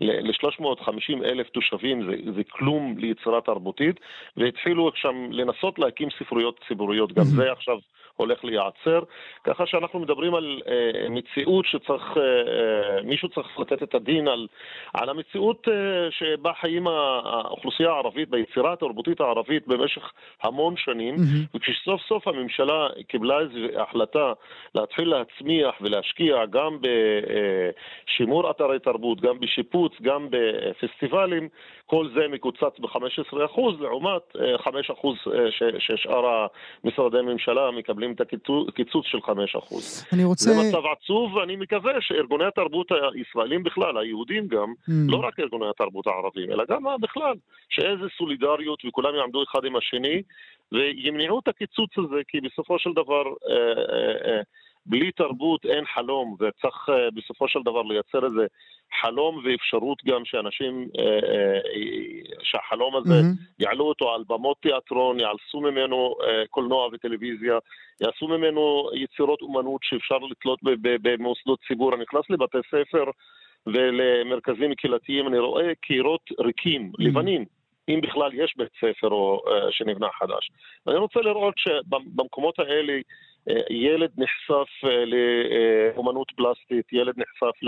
[0.00, 4.00] ל-350 אלף תושבים זה, זה כלום ליצירה תרבותית,
[4.36, 7.78] והתחילו שם לנסות להקים ספריות ציבוריות, גם זה עכשיו
[8.16, 9.00] הולך להיעצר,
[9.44, 14.46] ככה שאנחנו מדברים על אה, מציאות שצריך, אה, אה, מישהו צריך לתת את הדין על,
[14.94, 21.56] על המציאות אה, שבה חיים האוכלוסייה הערבית, ביצירה התרבותית הערבית במשך המון שנים, mm-hmm.
[21.56, 24.32] וכשסוף סוף הממשלה קיבלה איזו החלטה
[24.74, 31.48] להתחיל להצמיח ולהשקיע גם בשימור אתרי תרבות, גם בשיפוץ, גם בפסטיבלים,
[31.86, 36.46] כל זה מקוצץ ב-15% לעומת 5% אה, אה, ששאר
[36.84, 39.30] משרדי הממשלה מקבלים את הקיצוץ של 5%.
[40.12, 40.50] אני רוצה...
[40.50, 44.92] זה מצב עצוב, ואני מקווה שארגוני התרבות הישראלים בכלל, היהודים גם, mm.
[45.08, 47.34] לא רק ארגוני התרבות הערבים, אלא גם בכלל,
[47.68, 50.22] שאיזה סולידריות וכולם יעמדו אחד עם השני
[50.72, 53.22] וימנעו את הקיצוץ הזה, כי בסופו של דבר...
[53.50, 54.40] אה, אה,
[54.86, 58.46] בלי תרבות אין חלום, וצריך אה, בסופו של דבר לייצר איזה
[59.00, 61.60] חלום ואפשרות גם שאנשים, אה, אה,
[62.42, 63.62] שהחלום הזה, mm-hmm.
[63.64, 66.14] יעלו אותו על במות תיאטרון, יעשו ממנו
[66.50, 67.58] קולנוע וטלוויזיה,
[68.00, 71.94] יעשו ממנו יצירות אומנות שאפשר לתלות במוסדות ציבור.
[71.94, 73.04] אני נכנס לבתי ספר
[73.66, 77.04] ולמרכזים קהילתיים, אני רואה קירות ריקים, mm-hmm.
[77.04, 77.44] לבנים.
[77.88, 80.50] אם בכלל יש בית ספר או, uh, שנבנה חדש.
[80.86, 82.92] ואני רוצה לראות שבמקומות האלה
[83.70, 87.60] ילד נחשף אה, לאומנות פלסטית, ילד נחשף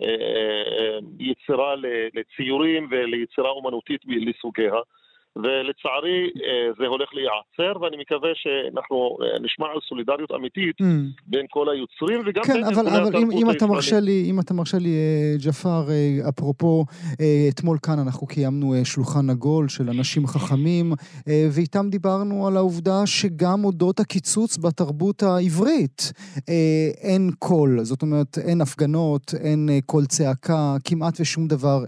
[0.00, 1.74] ליצירה,
[2.14, 4.74] לציורים וליצירה אומנותית לסוגיה.
[5.36, 10.84] ולצערי אה, זה הולך להיעצר, ואני מקווה שאנחנו אה, נשמע על סולידריות אמיתית mm.
[11.26, 14.54] בין כל היוצרים וגם כן, בין אבל, אבל אם, אם אתה מרשה לי, אם אתה
[14.54, 15.84] מרשה לי, אה, ג'פר,
[16.28, 16.84] אפרופו,
[17.48, 20.92] אתמול כאן אנחנו קיימנו שולחן עגול של אנשים חכמים,
[21.26, 26.12] ואיתם דיברנו על העובדה שגם אודות הקיצוץ בתרבות העברית
[27.02, 31.78] אין קול, זאת אומרת, אין הפגנות, אין קול צעקה, כמעט ושום דבר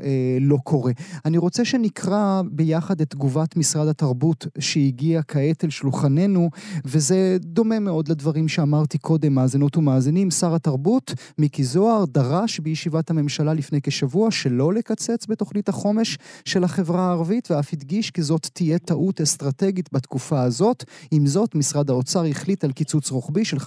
[0.40, 0.92] לא קורה.
[1.24, 6.50] אני רוצה שנקרא ביחד את תגובה תגובת משרד התרבות שהגיעה כעת אל שולחננו,
[6.84, 10.30] וזה דומה מאוד לדברים שאמרתי קודם, מאזינות ומאזינים.
[10.30, 17.08] שר התרבות, מיקי זוהר, דרש בישיבת הממשלה לפני כשבוע שלא לקצץ בתוכנית החומש של החברה
[17.08, 20.84] הערבית, ואף הדגיש כי זאת תהיה טעות אסטרטגית בתקופה הזאת.
[21.10, 23.60] עם זאת, משרד האוצר החליט על קיצוץ רוחבי של 15%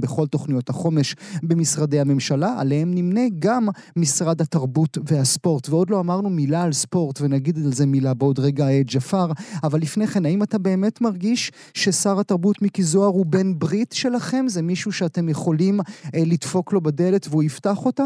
[0.00, 5.68] בכל תוכניות החומש במשרדי הממשלה, עליהם נמנה גם משרד התרבות והספורט.
[5.68, 9.26] ועוד לא אמרנו מילה על ספורט, ונגיד על זה מילה בעוד רגע ג'פר,
[9.64, 14.48] אבל לפני כן, האם אתה באמת מרגיש ששר התרבות מיקי זוהר הוא בן ברית שלכם?
[14.48, 15.74] זה מישהו שאתם יכולים
[16.14, 18.04] אה, לדפוק לו בדלת והוא יפתח אותה?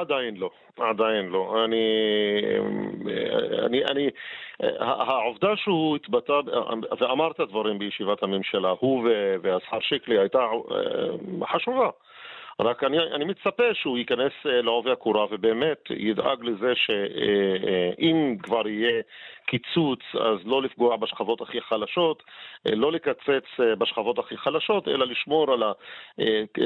[0.00, 1.64] עדיין לא, עדיין לא.
[1.64, 1.82] אני,
[3.66, 4.08] אני, אני,
[4.80, 6.32] העובדה שהוא התבטא
[7.00, 9.08] ואמר את הדברים בישיבת הממשלה, הוא
[9.42, 11.90] והשר שיקלי, הייתה אה, חשובה.
[12.60, 18.68] רק אני, אני מצפה שהוא ייכנס אה, לעובי הקורה ובאמת ידאג לזה שאם אה, כבר
[18.68, 19.02] יהיה
[19.48, 22.22] קיצוץ, אז לא לפגוע בשכבות הכי חלשות,
[22.66, 25.62] אה, לא לקצץ אה, בשכבות הכי חלשות, אלא לשמור על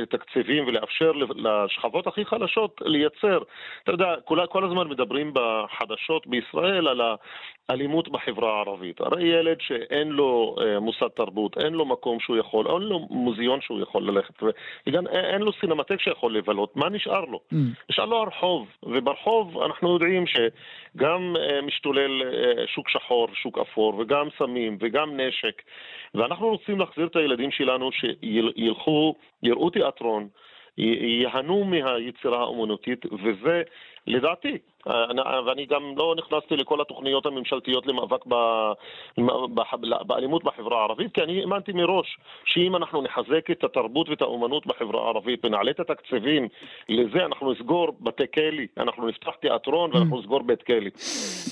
[0.02, 3.38] התקציבים ולאפשר לשכבות הכי חלשות לייצר.
[3.82, 7.00] אתה יודע, כל, כל הזמן מדברים בחדשות בישראל על
[7.68, 9.00] האלימות בחברה הערבית.
[9.00, 13.60] הרי ילד שאין לו אה, מוסד תרבות, אין לו מקום שהוא יכול, אין לו מוזיאון
[13.60, 14.34] שהוא יכול ללכת,
[14.86, 17.40] וגם אין לו סינמטק שיכול לבלות, מה נשאר לו?
[17.52, 17.56] Mm.
[17.90, 22.22] נשאר לו הרחוב, וברחוב אנחנו יודעים שגם משתולל
[22.74, 25.62] שוק שחור, שוק אפור, וגם סמים, וגם נשק,
[26.14, 30.28] ואנחנו רוצים להחזיר את הילדים שלנו שילכו, יראו תיאטרון,
[30.78, 33.62] ייהנו מהיצירה האומנותית, וזה
[34.06, 34.58] לדעתי,
[35.46, 38.34] ואני גם לא נכנסתי לכל התוכניות הממשלתיות למאבק ב,
[39.54, 39.60] ב,
[40.06, 45.04] באלימות בחברה הערבית, כי אני האמנתי מראש שאם אנחנו נחזק את התרבות ואת האומנות בחברה
[45.04, 46.48] הערבית ונעלה את התקציבים
[46.88, 50.90] לזה, אנחנו נסגור בתי כלא, אנחנו נפתח תיאטרון ואנחנו נסגור בית כלא.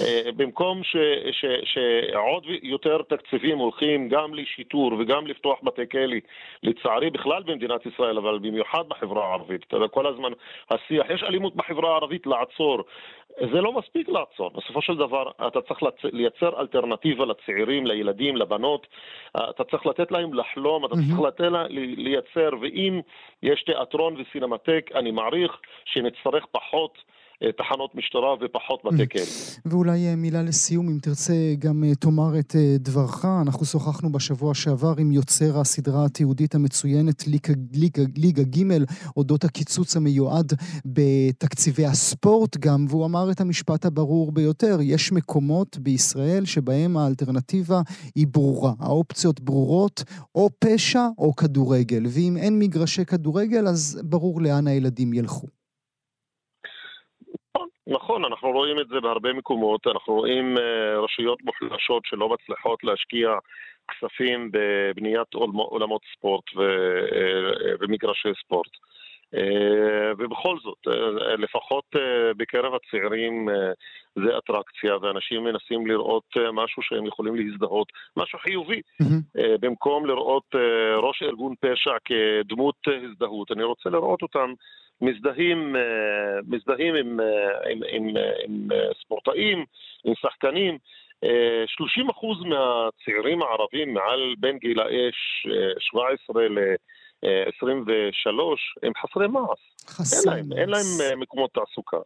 [0.00, 0.96] אה, במקום ש,
[1.32, 6.16] ש, שעוד יותר תקציבים הולכים גם לשיטור וגם לפתוח בתי כלא,
[6.62, 9.66] לצערי בכלל במדינת ישראל, אבל במיוחד בחברה הערבית.
[9.90, 10.32] כל הזמן
[10.70, 12.84] השיח, יש אלימות בחברה הערבית, לעצור.
[13.38, 14.50] זה לא מספיק לעצור.
[14.50, 15.80] בסופו של דבר אתה צריך
[16.12, 18.86] לייצר אלטרנטיבה לצעירים, לילדים, לבנות.
[19.36, 21.66] אתה צריך לתת להם לחלום, אתה צריך לתת להם
[21.96, 23.00] לייצר, ואם
[23.42, 26.98] יש תיאטרון וסינמטק, אני מעריך שנצטרך פחות
[27.58, 29.22] תחנות משטרה ופחות בתי כלא.
[29.64, 33.24] ואולי אה, מילה לסיום, אם תרצה גם אה, תאמר את אה, דברך.
[33.24, 38.84] אנחנו שוחחנו בשבוע שעבר עם יוצר הסדרה התיעודית המצוינת ליגה, ליגה, ליגה ג'
[39.16, 40.52] אודות הקיצוץ המיועד
[40.84, 47.80] בתקציבי הספורט גם, והוא אמר את המשפט הברור ביותר, יש מקומות בישראל שבהם האלטרנטיבה
[48.14, 48.72] היא ברורה.
[48.80, 55.59] האופציות ברורות, או פשע או כדורגל, ואם אין מגרשי כדורגל אז ברור לאן הילדים ילכו.
[57.86, 60.60] נכון, אנחנו רואים את זה בהרבה מקומות, אנחנו רואים uh,
[61.04, 63.30] רשויות מוחלשות שלא מצליחות להשקיע
[63.88, 66.60] כספים בבניית עולמות ספורט uh,
[67.80, 68.70] ומגרשי ספורט.
[69.34, 69.38] Uh,
[70.18, 70.78] ובכל זאת,
[71.38, 71.84] לפחות
[72.36, 73.48] בקרב הצעירים
[74.14, 79.40] זה אטרקציה, ואנשים מנסים לראות משהו שהם יכולים להזדהות, משהו חיובי, mm-hmm.
[79.60, 80.54] במקום לראות
[80.96, 83.52] ראש ארגון פשע כדמות הזדהות.
[83.52, 84.52] אני רוצה לראות אותם
[85.00, 88.68] מזדהים, אה, מזדהים עם, אה, עם, עם, אה, עם
[89.04, 89.64] ספורטאים,
[90.04, 90.78] עם שחקנים.
[91.66, 95.10] 30% מהצעירים הערבים מעל בין גילאי
[95.78, 98.28] 17 ל-23
[98.82, 99.58] הם חסרי מעש.
[99.86, 101.96] חסרי אין להם, אין להם מקומות תעסוקה.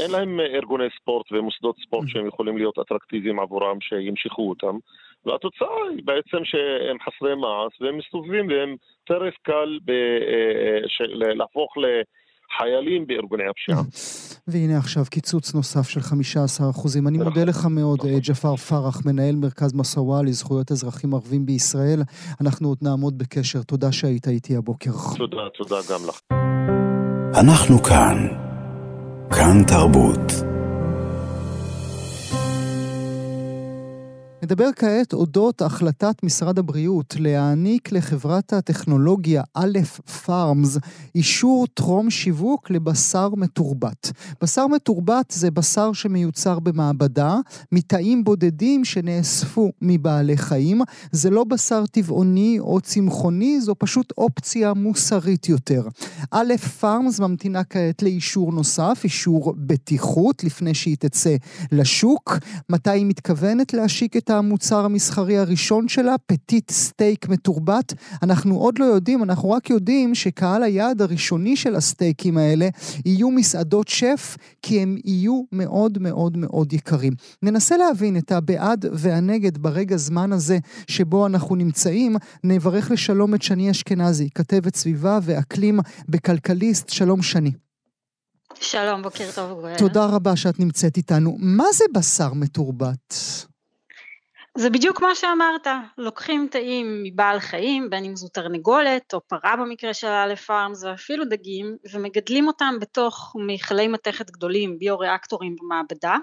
[0.00, 2.10] אין להם ארגוני ספורט ומוסדות ספורט mm.
[2.10, 4.78] שהם יכולים להיות אטרקטיביים עבורם, שימשכו אותם.
[5.28, 13.06] והתוצאה היא בעצם שהם חסרי מעש והם מסתובבים והם טרף קל ב, אה, להפוך לחיילים
[13.06, 13.80] בארגוני הפשיעה.
[14.48, 17.08] והנה עכשיו קיצוץ נוסף של 15 אחוזים.
[17.08, 22.00] אני מודה לך מאוד, אה, ג'פר פרח, מנהל מרכז מסאווה לזכויות אזרחים ערבים בישראל.
[22.40, 23.62] אנחנו עוד נעמוד בקשר.
[23.62, 24.90] תודה שהיית איתי הבוקר.
[25.16, 26.20] תודה, תודה גם לך.
[27.40, 28.16] אנחנו כאן.
[29.30, 30.47] כאן תרבות.
[34.42, 39.78] נדבר כעת אודות החלטת משרד הבריאות להעניק לחברת הטכנולוגיה א'
[40.24, 40.78] פארמס
[41.14, 44.12] אישור טרום שיווק לבשר מתורבת.
[44.42, 47.36] בשר מתורבת זה בשר שמיוצר במעבדה,
[47.72, 50.80] מתאים בודדים שנאספו מבעלי חיים.
[51.12, 55.82] זה לא בשר טבעוני או צמחוני, זו פשוט אופציה מוסרית יותר.
[56.30, 61.36] א' פארמס ממתינה כעת לאישור נוסף, אישור בטיחות, לפני שהיא תצא
[61.72, 62.38] לשוק.
[62.68, 67.94] מתי היא מתכוונת להשיק את המוצר המסחרי הראשון שלה, פטיט סטייק מתורבת.
[68.22, 72.68] אנחנו עוד לא יודעים, אנחנו רק יודעים שקהל היעד הראשוני של הסטייקים האלה
[73.04, 77.12] יהיו מסעדות שף, כי הם יהיו מאוד מאוד מאוד יקרים.
[77.42, 82.16] ננסה להבין את הבעד והנגד ברגע זמן הזה שבו אנחנו נמצאים.
[82.44, 86.88] נברך לשלום את שני אשכנזי, כתבת סביבה ואקלים בכלכליסט.
[86.88, 87.50] שלום שני.
[88.60, 89.78] שלום, בוקר טוב גואל.
[89.78, 91.36] תודה רבה שאת נמצאת איתנו.
[91.38, 93.14] מה זה בשר מתורבת?
[94.58, 95.66] זה בדיוק מה שאמרת,
[95.98, 101.24] לוקחים תאים מבעל חיים, בין אם זו תרנגולת או פרה במקרה של א' פארמס ואפילו
[101.24, 106.16] דגים, ומגדלים אותם בתוך מכלי מתכת גדולים, ביו-ריאקטורים במעבדה,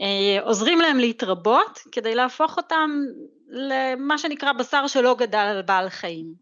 [0.00, 2.90] אה, עוזרים להם להתרבות כדי להפוך אותם
[3.48, 6.34] למה שנקרא בשר שלא גדל על בעל חיים.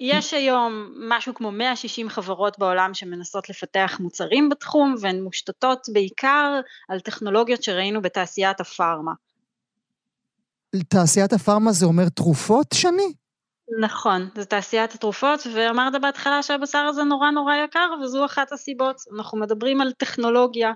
[0.00, 7.00] יש היום משהו כמו 160 חברות בעולם שמנסות לפתח מוצרים בתחום והן מושתתות בעיקר על
[7.00, 9.12] טכנולוגיות שראינו בתעשיית הפארמה.
[10.88, 13.12] תעשיית הפארמה זה אומר תרופות, שני?
[13.80, 18.96] נכון, זה תעשיית התרופות, ואמרת בהתחלה שהבשר הזה נורא נורא יקר, וזו אחת הסיבות.
[19.16, 20.72] אנחנו מדברים על טכנולוגיה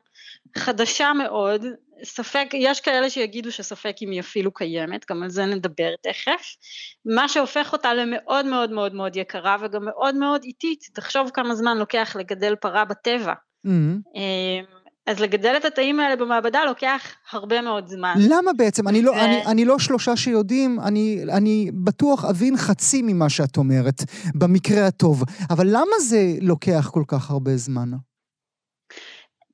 [0.56, 1.64] חדשה מאוד,
[2.04, 6.56] ספק, יש כאלה שיגידו שספק אם היא אפילו קיימת, גם על זה נדבר תכף,
[7.04, 11.78] מה שהופך אותה למאוד מאוד מאוד מאוד יקרה וגם מאוד מאוד איטית, תחשוב כמה זמן
[11.78, 13.32] לוקח לגדל פרה בטבע.
[13.66, 14.20] Mm-hmm.
[15.06, 18.14] אז לגדל את התאים האלה במעבדה לוקח הרבה מאוד זמן.
[18.18, 18.88] למה בעצם?
[18.88, 19.14] אני לא, ו...
[19.14, 24.02] אני, אני לא שלושה שיודעים, אני, אני בטוח אבין חצי ממה שאת אומרת,
[24.34, 25.24] במקרה הטוב.
[25.50, 27.90] אבל למה זה לוקח כל כך הרבה זמן?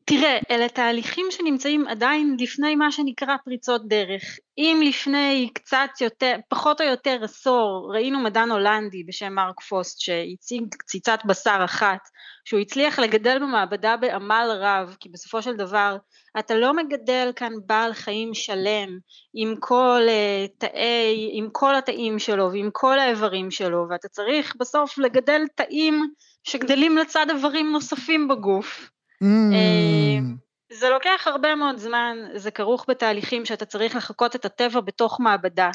[0.09, 4.23] תראה, אלה תהליכים שנמצאים עדיין לפני מה שנקרא פריצות דרך.
[4.59, 10.65] אם לפני קצת יותר, פחות או יותר עשור, ראינו מדען הולנדי בשם מרק פוסט שהציג
[10.79, 11.99] קציצת בשר אחת,
[12.45, 15.97] שהוא הצליח לגדל במעבדה בעמל רב, כי בסופו של דבר
[16.39, 18.99] אתה לא מגדל כאן בעל חיים שלם
[19.35, 24.99] עם כל uh, תאי, עם כל התאים שלו ועם כל האיברים שלו, ואתה צריך בסוף
[24.99, 26.11] לגדל תאים
[26.45, 28.91] שגדלים לצד איברים נוספים בגוף.
[29.25, 30.39] Mm.
[30.73, 35.71] זה לוקח הרבה מאוד זמן, זה כרוך בתהליכים שאתה צריך לחקות את הטבע בתוך מעבדה.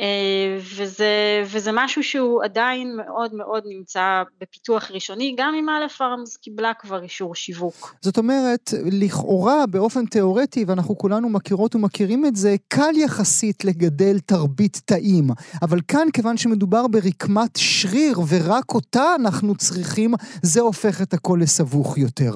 [0.00, 6.36] אה, וזה, וזה משהו שהוא עדיין מאוד מאוד נמצא בפיתוח ראשוני, גם אם א' פארמס
[6.36, 7.94] קיבלה כבר אישור שיווק.
[8.02, 14.80] זאת אומרת, לכאורה באופן תיאורטי, ואנחנו כולנו מכירות ומכירים את זה, קל יחסית לגדל תרבית
[14.84, 15.24] תאים,
[15.62, 21.98] אבל כאן, כיוון שמדובר ברקמת שריר ורק אותה אנחנו צריכים, זה הופך את הכל לסבוך
[21.98, 22.32] יותר.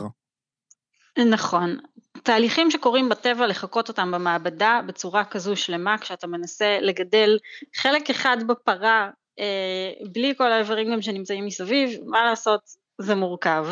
[1.19, 1.77] נכון.
[2.23, 7.39] תהליכים שקורים בטבע, לחקות אותם במעבדה בצורה כזו שלמה, כשאתה מנסה לגדל
[7.77, 12.61] חלק אחד בפרה, אה, בלי כל האיברים גם שנמצאים מסביב, מה לעשות,
[13.01, 13.67] זה מורכב.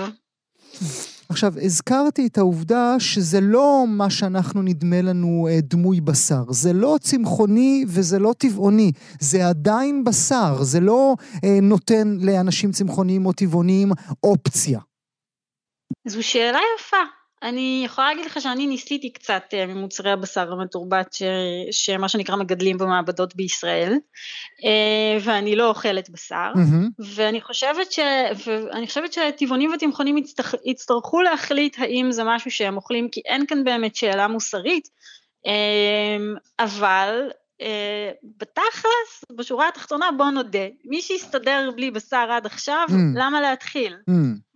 [1.28, 6.42] עכשיו, הזכרתי את העובדה שזה לא מה שאנחנו נדמה לנו אה, דמוי בשר.
[6.50, 8.92] זה לא צמחוני וזה לא טבעוני.
[9.20, 10.62] זה עדיין בשר.
[10.62, 11.14] זה לא
[11.44, 13.88] אה, נותן לאנשים צמחוניים או טבעוניים
[14.24, 14.80] אופציה.
[16.08, 17.21] זו שאלה יפה.
[17.42, 21.22] אני יכולה להגיד לך שאני ניסיתי קצת אה, ממוצרי הבשר המתורבת ש...
[21.70, 23.92] שמה שנקרא מגדלים במעבדות בישראל
[24.64, 27.04] אה, ואני לא אוכלת בשר mm-hmm.
[27.14, 27.98] ואני חושבת, ש...
[28.46, 30.54] ואני חושבת שטבעונים ותמכונים יצטרכ...
[30.64, 34.88] יצטרכו להחליט האם זה משהו שהם אוכלים כי אין כאן באמת שאלה מוסרית
[35.46, 36.16] אה,
[36.58, 37.30] אבל
[38.38, 42.94] בתכלס, בשורה התחתונה בוא נודה, מי שהסתדר בלי בשר עד עכשיו, mm.
[43.14, 43.96] למה להתחיל?
[44.10, 44.51] Mm.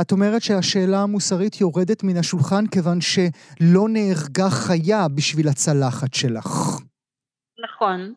[0.00, 6.78] את אומרת שהשאלה המוסרית יורדת מן השולחן כיוון שלא נהרגה חיה בשביל הצלחת שלך.
[7.64, 8.14] נכון,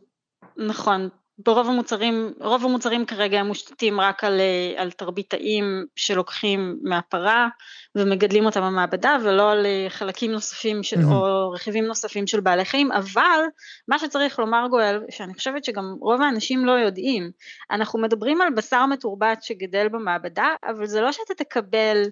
[0.57, 1.09] נכון.
[1.45, 7.47] ברוב המוצרים, רוב המוצרים כרגע הם מושתתים רק על, אה, על תרביטאים שלוקחים מהפרה
[7.95, 11.13] ומגדלים אותם במעבדה ולא על אה, חלקים נוספים של, mm-hmm.
[11.13, 13.41] או רכיבים נוספים של בעלי חיים, אבל
[13.87, 17.31] מה שצריך לומר גואל, שאני חושבת שגם רוב האנשים לא יודעים,
[17.71, 22.03] אנחנו מדברים על בשר מתורבת שגדל במעבדה, אבל זה לא שאתה תקבל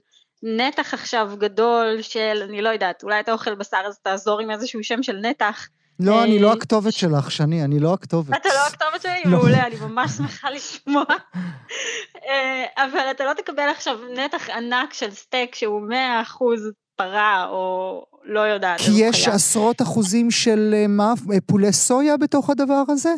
[0.44, 4.84] נתח עכשיו גדול של, אני לא יודעת, אולי אתה אוכל בשר אז תעזור עם איזשהו
[4.84, 5.68] שם של נתח,
[6.00, 8.38] לא, אני לא אה, הכתובת שלך, שני, אני לא הכתובת.
[8.38, 9.22] אתה לא הכתובת שלי?
[9.26, 9.32] לא.
[9.32, 11.04] מעולה, אני ממש שמחה לשמוע.
[12.30, 15.94] אה, אבל אתה לא תקבל עכשיו נתח ענק של סטייק שהוא 100%
[16.96, 18.80] פרה, או לא יודעת.
[18.80, 21.14] כי יש עשרות אחוזים של אה, מה,
[21.46, 23.14] פולי סויה בתוך הדבר הזה?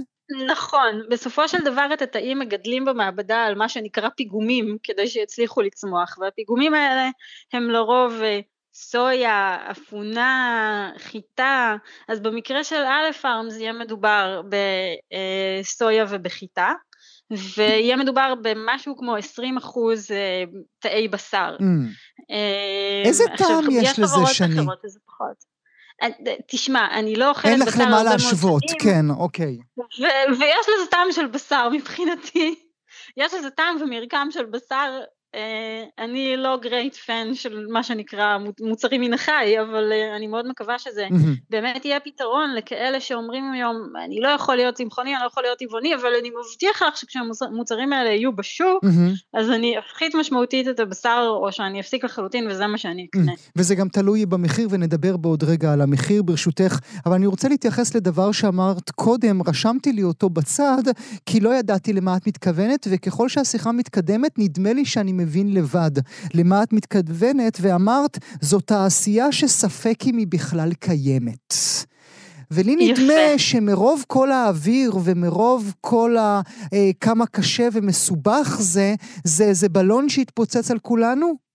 [0.48, 6.18] נכון, בסופו של דבר את התאים מגדלים במעבדה על מה שנקרא פיגומים כדי שיצליחו לצמוח
[6.22, 7.10] והפיגומים האלה
[7.54, 8.14] הם לרוב
[8.74, 11.76] סויה, אפונה, חיטה,
[12.08, 14.42] אז במקרה של א' פארמס יהיה מדובר
[15.62, 16.74] בסויה ובחיטה,
[17.58, 20.44] ויהיה מדובר במשהו כמו 20 אחוז אה,
[20.80, 21.56] תאי בשר.
[21.60, 21.64] Mm.
[22.32, 24.62] אה, איזה טעם יש לזה, שני?
[26.02, 26.08] אה,
[26.48, 27.88] תשמע, אני לא אוכלת בשר הרבה מאוד שנים.
[27.88, 29.58] אין לך למה להשוות, כן, אוקיי.
[30.40, 32.56] ויש לזה טעם של בשר מבחינתי.
[33.18, 35.06] יש לזה טעם ומרקם של בשר אה,
[36.00, 40.80] אני לא גרייט פן של מה שנקרא מוצרים מן החי, אבל אה, אני מאוד מקווה
[40.80, 41.08] שזה
[41.50, 43.76] באמת יהיה פתרון לכאלה שאומרים היום,
[44.06, 47.94] אני לא יכול להיות צמחוני, אני לא יכול להיות טבעוני, אבל אני מבטיח לך שכשהמוצרים
[47.94, 48.84] האלה יהיו בשוק,
[49.34, 53.32] אז אני אפחית משמעותית את הבשר, או שאני אפסיק לחלוטין, וזה מה שאני אקנה.
[53.56, 58.32] וזה גם תלוי במחיר, ונדבר בעוד רגע על המחיר ברשותך, אבל אני רוצה להתייחס לדבר
[58.32, 60.84] שאמרת קודם, רשמתי לי אותו בצד,
[61.26, 65.92] כי לא ידעתי למה את מתכוונת, וככל שהשיחה מתקדמת, נדמה לי שאני מבין לבד
[66.34, 71.54] למה את מתכוונת, ואמרת, זו תעשייה שספק אם היא בכלל קיימת.
[72.52, 73.40] ולי נדמה יפה.
[73.40, 76.42] שמרוב כל האוויר ומרוב כל ה...
[76.74, 81.52] אה, כמה קשה ומסובך זה, זה, זה בלון שהתפוצץ על כולנו?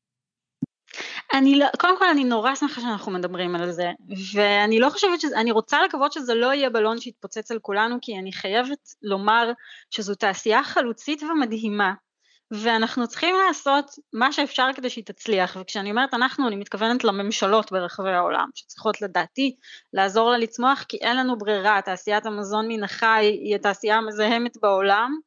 [1.34, 3.90] אני לא, קודם כל אני נורא שמחה שאנחנו מדברים על זה,
[4.34, 8.18] ואני לא חושבת שזה, אני רוצה לקוות שזה לא יהיה בלון שיתפוצץ על כולנו, כי
[8.18, 9.52] אני חייבת לומר
[9.90, 11.92] שזו תעשייה חלוצית ומדהימה,
[12.50, 18.10] ואנחנו צריכים לעשות מה שאפשר כדי שהיא תצליח, וכשאני אומרת אנחנו, אני מתכוונת לממשלות ברחבי
[18.10, 19.56] העולם, שצריכות לדעתי
[19.92, 25.18] לעזור לה לצמוח, כי אין לנו ברירה, תעשיית המזון מן החי היא התעשייה המזהמת בעולם,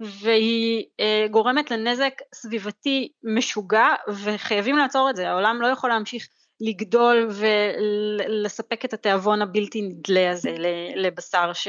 [0.00, 6.28] והיא אה, גורמת לנזק סביבתי משוגע, וחייבים לעצור את זה, העולם לא יכול להמשיך
[6.60, 10.56] לגדול ולספק את התיאבון הבלתי נדלה הזה
[10.96, 11.68] לבשר ש,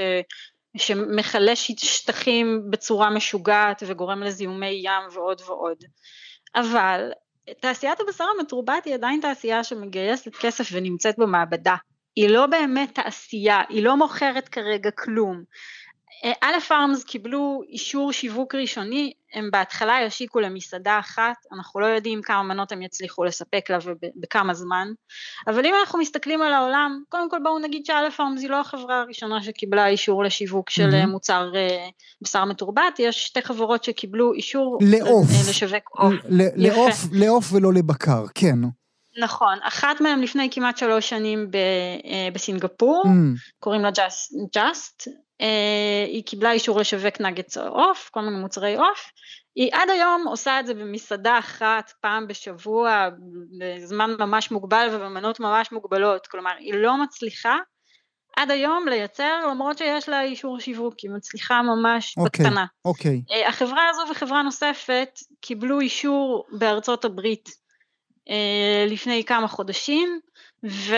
[0.77, 5.77] שמחלש שטחים בצורה משוגעת וגורם לזיהומי ים ועוד ועוד.
[6.55, 7.11] אבל
[7.59, 11.75] תעשיית הבשר המתורבת היא עדיין תעשייה שמגייסת כסף ונמצאת במעבדה.
[12.15, 15.43] היא לא באמת תעשייה, היא לא מוכרת כרגע כלום.
[16.41, 22.43] א' פארמס קיבלו אישור שיווק ראשוני, הם בהתחלה ישיקו למסעדה אחת, אנחנו לא יודעים כמה
[22.43, 24.87] מנות הם יצליחו לספק לה ובכמה זמן,
[25.47, 29.01] אבל אם אנחנו מסתכלים על העולם, קודם כל בואו נגיד שא' פארמס היא לא החברה
[29.01, 31.07] הראשונה שקיבלה אישור לשיווק של mm-hmm.
[31.07, 31.87] מוצר אה,
[32.21, 36.13] בשר מתורבת, יש שתי חברות שקיבלו אישור לעוף, לשווק עוף.
[37.11, 38.59] לעוף ולא לבקר, כן.
[39.17, 43.53] נכון, אחת מהן לפני כמעט שלוש שנים אה, בסינגפור, mm.
[43.59, 45.11] קוראים לה Just, Just
[45.41, 49.11] אה, היא קיבלה אישור לשווק נגץ עוף, כל מיני מוצרי עוף,
[49.55, 53.09] היא עד היום עושה את זה במסעדה אחת פעם בשבוע,
[53.59, 57.57] בזמן ממש מוגבל ובמנות ממש מוגבלות, כלומר היא לא מצליחה
[58.37, 62.65] עד היום לייצר למרות שיש לה אישור שיווק, היא מצליחה ממש okay, אוקיי, בקטנה.
[62.85, 63.21] אוקיי.
[63.29, 63.47] Okay.
[63.47, 65.09] החברה הזו וחברה נוספת
[65.41, 67.53] קיבלו אישור בארצות הברית אה,
[68.87, 70.19] לפני כמה חודשים,
[70.63, 70.95] ו,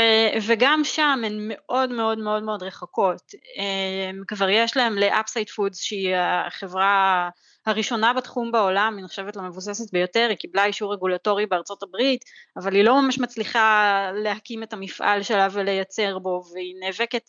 [0.47, 3.21] וגם שם הן מאוד מאוד מאוד מאוד רחוקות.
[3.57, 7.29] אה, כבר יש להם ל Upside Foods שהיא החברה
[7.67, 12.23] הראשונה בתחום בעולם, היא נחשבת למבוססת ביותר, היא קיבלה אישור רגולטורי בארצות הברית,
[12.57, 17.21] אבל היא לא ממש מצליחה להקים את המפעל שלה ולייצר בו, והיא נאבקת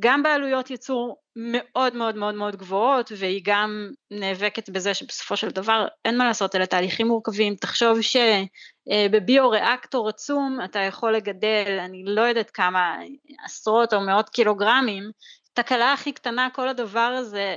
[0.00, 5.86] גם בעלויות ייצור מאוד מאוד מאוד מאוד גבוהות, והיא גם נאבקת בזה שבסופו של דבר
[6.04, 12.50] אין מה לעשות, אלה תהליכים מורכבים, תחשוב שבביו-ריאקטור עצום אתה יכול לגדל, אני לא יודעת
[12.50, 12.96] כמה,
[13.44, 15.10] עשרות או מאות קילוגרמים,
[15.54, 17.56] תקלה הכי קטנה, כל הדבר הזה אה,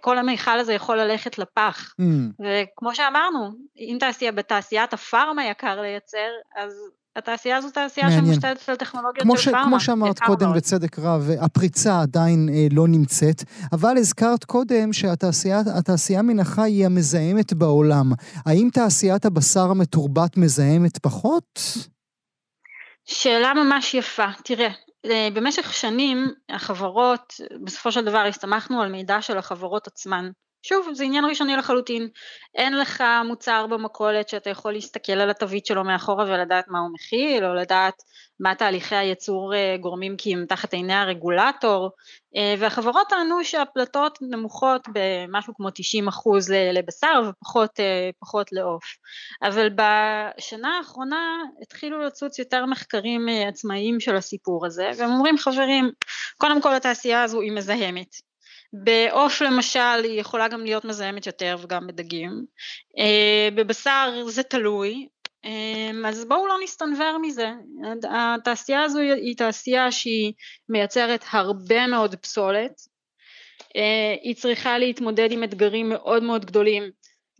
[0.00, 1.94] כל המיכל הזה יכול ללכת לפח.
[2.00, 2.04] Mm.
[2.40, 6.72] וכמו שאמרנו, אם תעשייה בתעשיית הפארמה יקר לייצר, אז
[7.16, 9.66] התעשייה הזו תעשייה שמושתתת על טכנולוגיות של פארמה.
[9.66, 10.56] כמו שאמרת קודם מאוד.
[10.56, 17.52] בצדק רב, הפריצה עדיין אה, לא נמצאת, אבל הזכרת קודם שהתעשייה מן החי היא המזהמת
[17.52, 18.12] בעולם.
[18.46, 21.60] האם תעשיית הבשר המתורבת מזהמת פחות?
[23.04, 24.26] שאלה ממש יפה.
[24.44, 24.72] תראה, אה,
[25.34, 27.34] במשך שנים החברות,
[27.64, 30.30] בסופו של דבר הסתמכנו על מידע של החברות עצמן.
[30.66, 32.08] שוב, זה עניין ראשוני לחלוטין.
[32.54, 37.44] אין לך מוצר במכולת שאתה יכול להסתכל על התווית שלו מאחורה ולדעת מה הוא מכיל,
[37.44, 37.94] או לדעת
[38.40, 41.90] מה תהליכי הייצור אה, גורמים כי הם תחת עיני הרגולטור,
[42.36, 48.84] אה, והחברות טענו שהפלטות נמוכות במשהו כמו 90 אחוז לבשר ופחות אה, לעוף.
[49.42, 55.90] אבל בשנה האחרונה התחילו לצוץ יותר מחקרים עצמאיים של הסיפור הזה, והם אומרים חברים,
[56.38, 58.33] קודם כל התעשייה הזו היא מזהמת.
[58.82, 62.44] בעוף למשל היא יכולה גם להיות מזהמת יותר וגם בדגים,
[63.54, 65.08] בבשר זה תלוי,
[65.44, 67.50] אמ, אז בואו לא נסתנוור מזה,
[68.10, 70.32] התעשייה הזו היא תעשייה שהיא
[70.68, 72.72] מייצרת הרבה מאוד פסולת,
[73.76, 76.90] אה, היא צריכה להתמודד עם אתגרים מאוד מאוד גדולים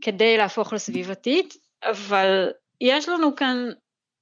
[0.03, 3.71] כדי להפוך לסביבתית, אבל יש לנו כאן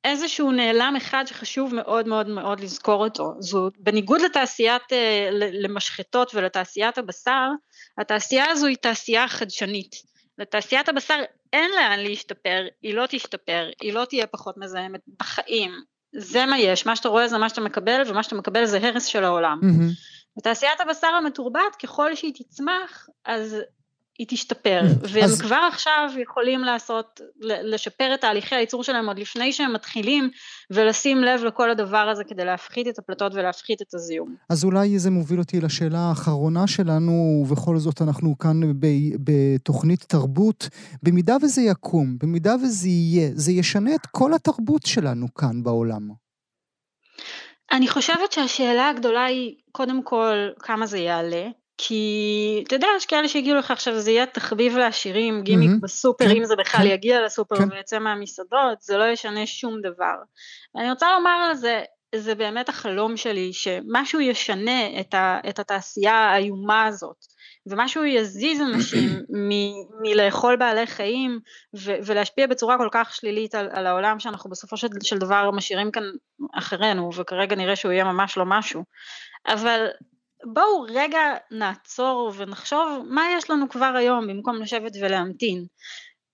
[0.04, 6.98] איזשהו נעלם אחד שחשוב מאוד מאוד מאוד לזכור אותו, זו בניגוד לתעשיית, אה, למשחטות ולתעשיית
[6.98, 7.48] הבשר,
[7.98, 9.96] התעשייה הזו היא תעשייה חדשנית.
[10.38, 11.22] לתעשיית הבשר
[11.52, 15.72] אין לאן להשתפר, היא לא תשתפר, היא לא תהיה פחות מזהמת בחיים.
[16.16, 19.04] זה מה יש, מה שאתה רואה זה מה שאתה מקבל, ומה שאתה מקבל זה הרס
[19.04, 19.60] של העולם.
[19.62, 20.38] Mm-hmm.
[20.38, 23.56] ותעשיית הבשר המתורבת, ככל שהיא תצמח, אז
[24.18, 24.82] היא תשתפר,
[25.12, 25.40] והם אז...
[25.40, 30.30] כבר עכשיו יכולים לעשות, לשפר את תהליכי הייצור שלהם עוד לפני שהם מתחילים,
[30.70, 34.34] ולשים לב לכל הדבר הזה כדי להפחית את הפלטות ולהפחית את הזיהום.
[34.50, 38.60] אז אולי זה מוביל אותי לשאלה האחרונה שלנו, ובכל זאת אנחנו כאן
[39.24, 40.68] בתוכנית תרבות.
[41.02, 46.08] במידה וזה יקום, במידה וזה יהיה, זה ישנה את כל התרבות שלנו כאן בעולם.
[47.72, 51.61] אני חושבת שהשאלה הגדולה היא, קודם כל, כמה זה יעלה.
[51.78, 55.82] כי אתה יודע, יש כאלה שהגיעו לך עכשיו, זה יהיה תחביב לעשירים, גימיק mm-hmm.
[55.82, 57.68] בסופר, כן, אם זה בכלל כן, יגיע לסופר כן.
[57.72, 60.14] ויצא מהמסעדות, זה לא ישנה שום דבר.
[60.76, 61.82] אני רוצה לומר על זה,
[62.14, 67.16] זה באמת החלום שלי, שמשהו ישנה את, ה, את התעשייה האיומה הזאת,
[67.66, 69.08] ומשהו יזיז אנשים
[69.48, 71.40] מ- מלאכול בעלי חיים
[71.76, 75.90] ו- ולהשפיע בצורה כל כך שלילית על, על העולם שאנחנו בסופו של, של דבר משאירים
[75.90, 76.02] כאן
[76.54, 78.84] אחרינו, וכרגע נראה שהוא יהיה ממש לא משהו.
[79.46, 79.86] אבל
[80.44, 81.20] בואו רגע
[81.50, 85.64] נעצור ונחשוב מה יש לנו כבר היום במקום לשבת ולהמתין.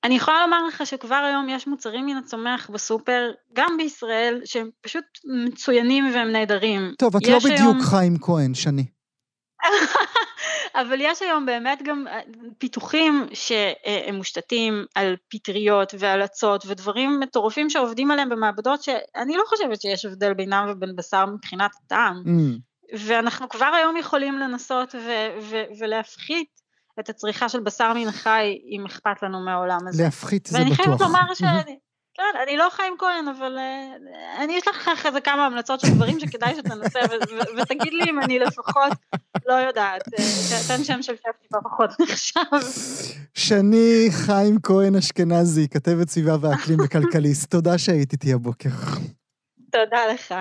[0.04, 5.04] אני יכולה לומר לך שכבר היום יש מוצרים מן הצומח בסופר, גם בישראל, שהם פשוט
[5.46, 6.92] מצוינים והם נהדרים.
[6.98, 7.80] טוב, את לא בדיוק היום...
[7.80, 8.84] חיים כהן, שני.
[10.80, 12.20] אבל יש היום באמת גם אה,
[12.58, 19.80] פיתוחים שהם מושתתים על פטריות ועל אצות ודברים מטורפים שעובדים עליהם במעבדות שאני לא חושבת
[19.80, 22.22] שיש הבדל בינם ובין בשר מבחינת הטעם.
[22.26, 22.67] Mm.
[22.92, 26.60] ואנחנו כבר היום יכולים לנסות ו- ו- ולהפחית
[27.00, 30.02] את הצריכה של בשר מן החי, אם אכפת לנו מהעולם הזה.
[30.02, 30.66] להפחית זה בטוח.
[30.66, 31.78] ואני חייבת לומר שאני...
[32.14, 35.88] כן, אני לא חיים כהן, אבל uh, אני אשלח לך אחרי זה כמה המלצות של
[35.94, 36.98] דברים שכדאי שתנסה,
[37.58, 38.92] ותגיד לי אם אני לפחות
[39.46, 40.24] לא יודעת, אה,
[40.68, 42.40] תן שם של שף טיפה פחות נחשב.
[43.34, 48.70] שני חיים כהן אשכנזי, כתבת סביבה ואקלים וכלכליסט, תודה שהיית איתי הבוקר.
[49.70, 50.34] תודה לך.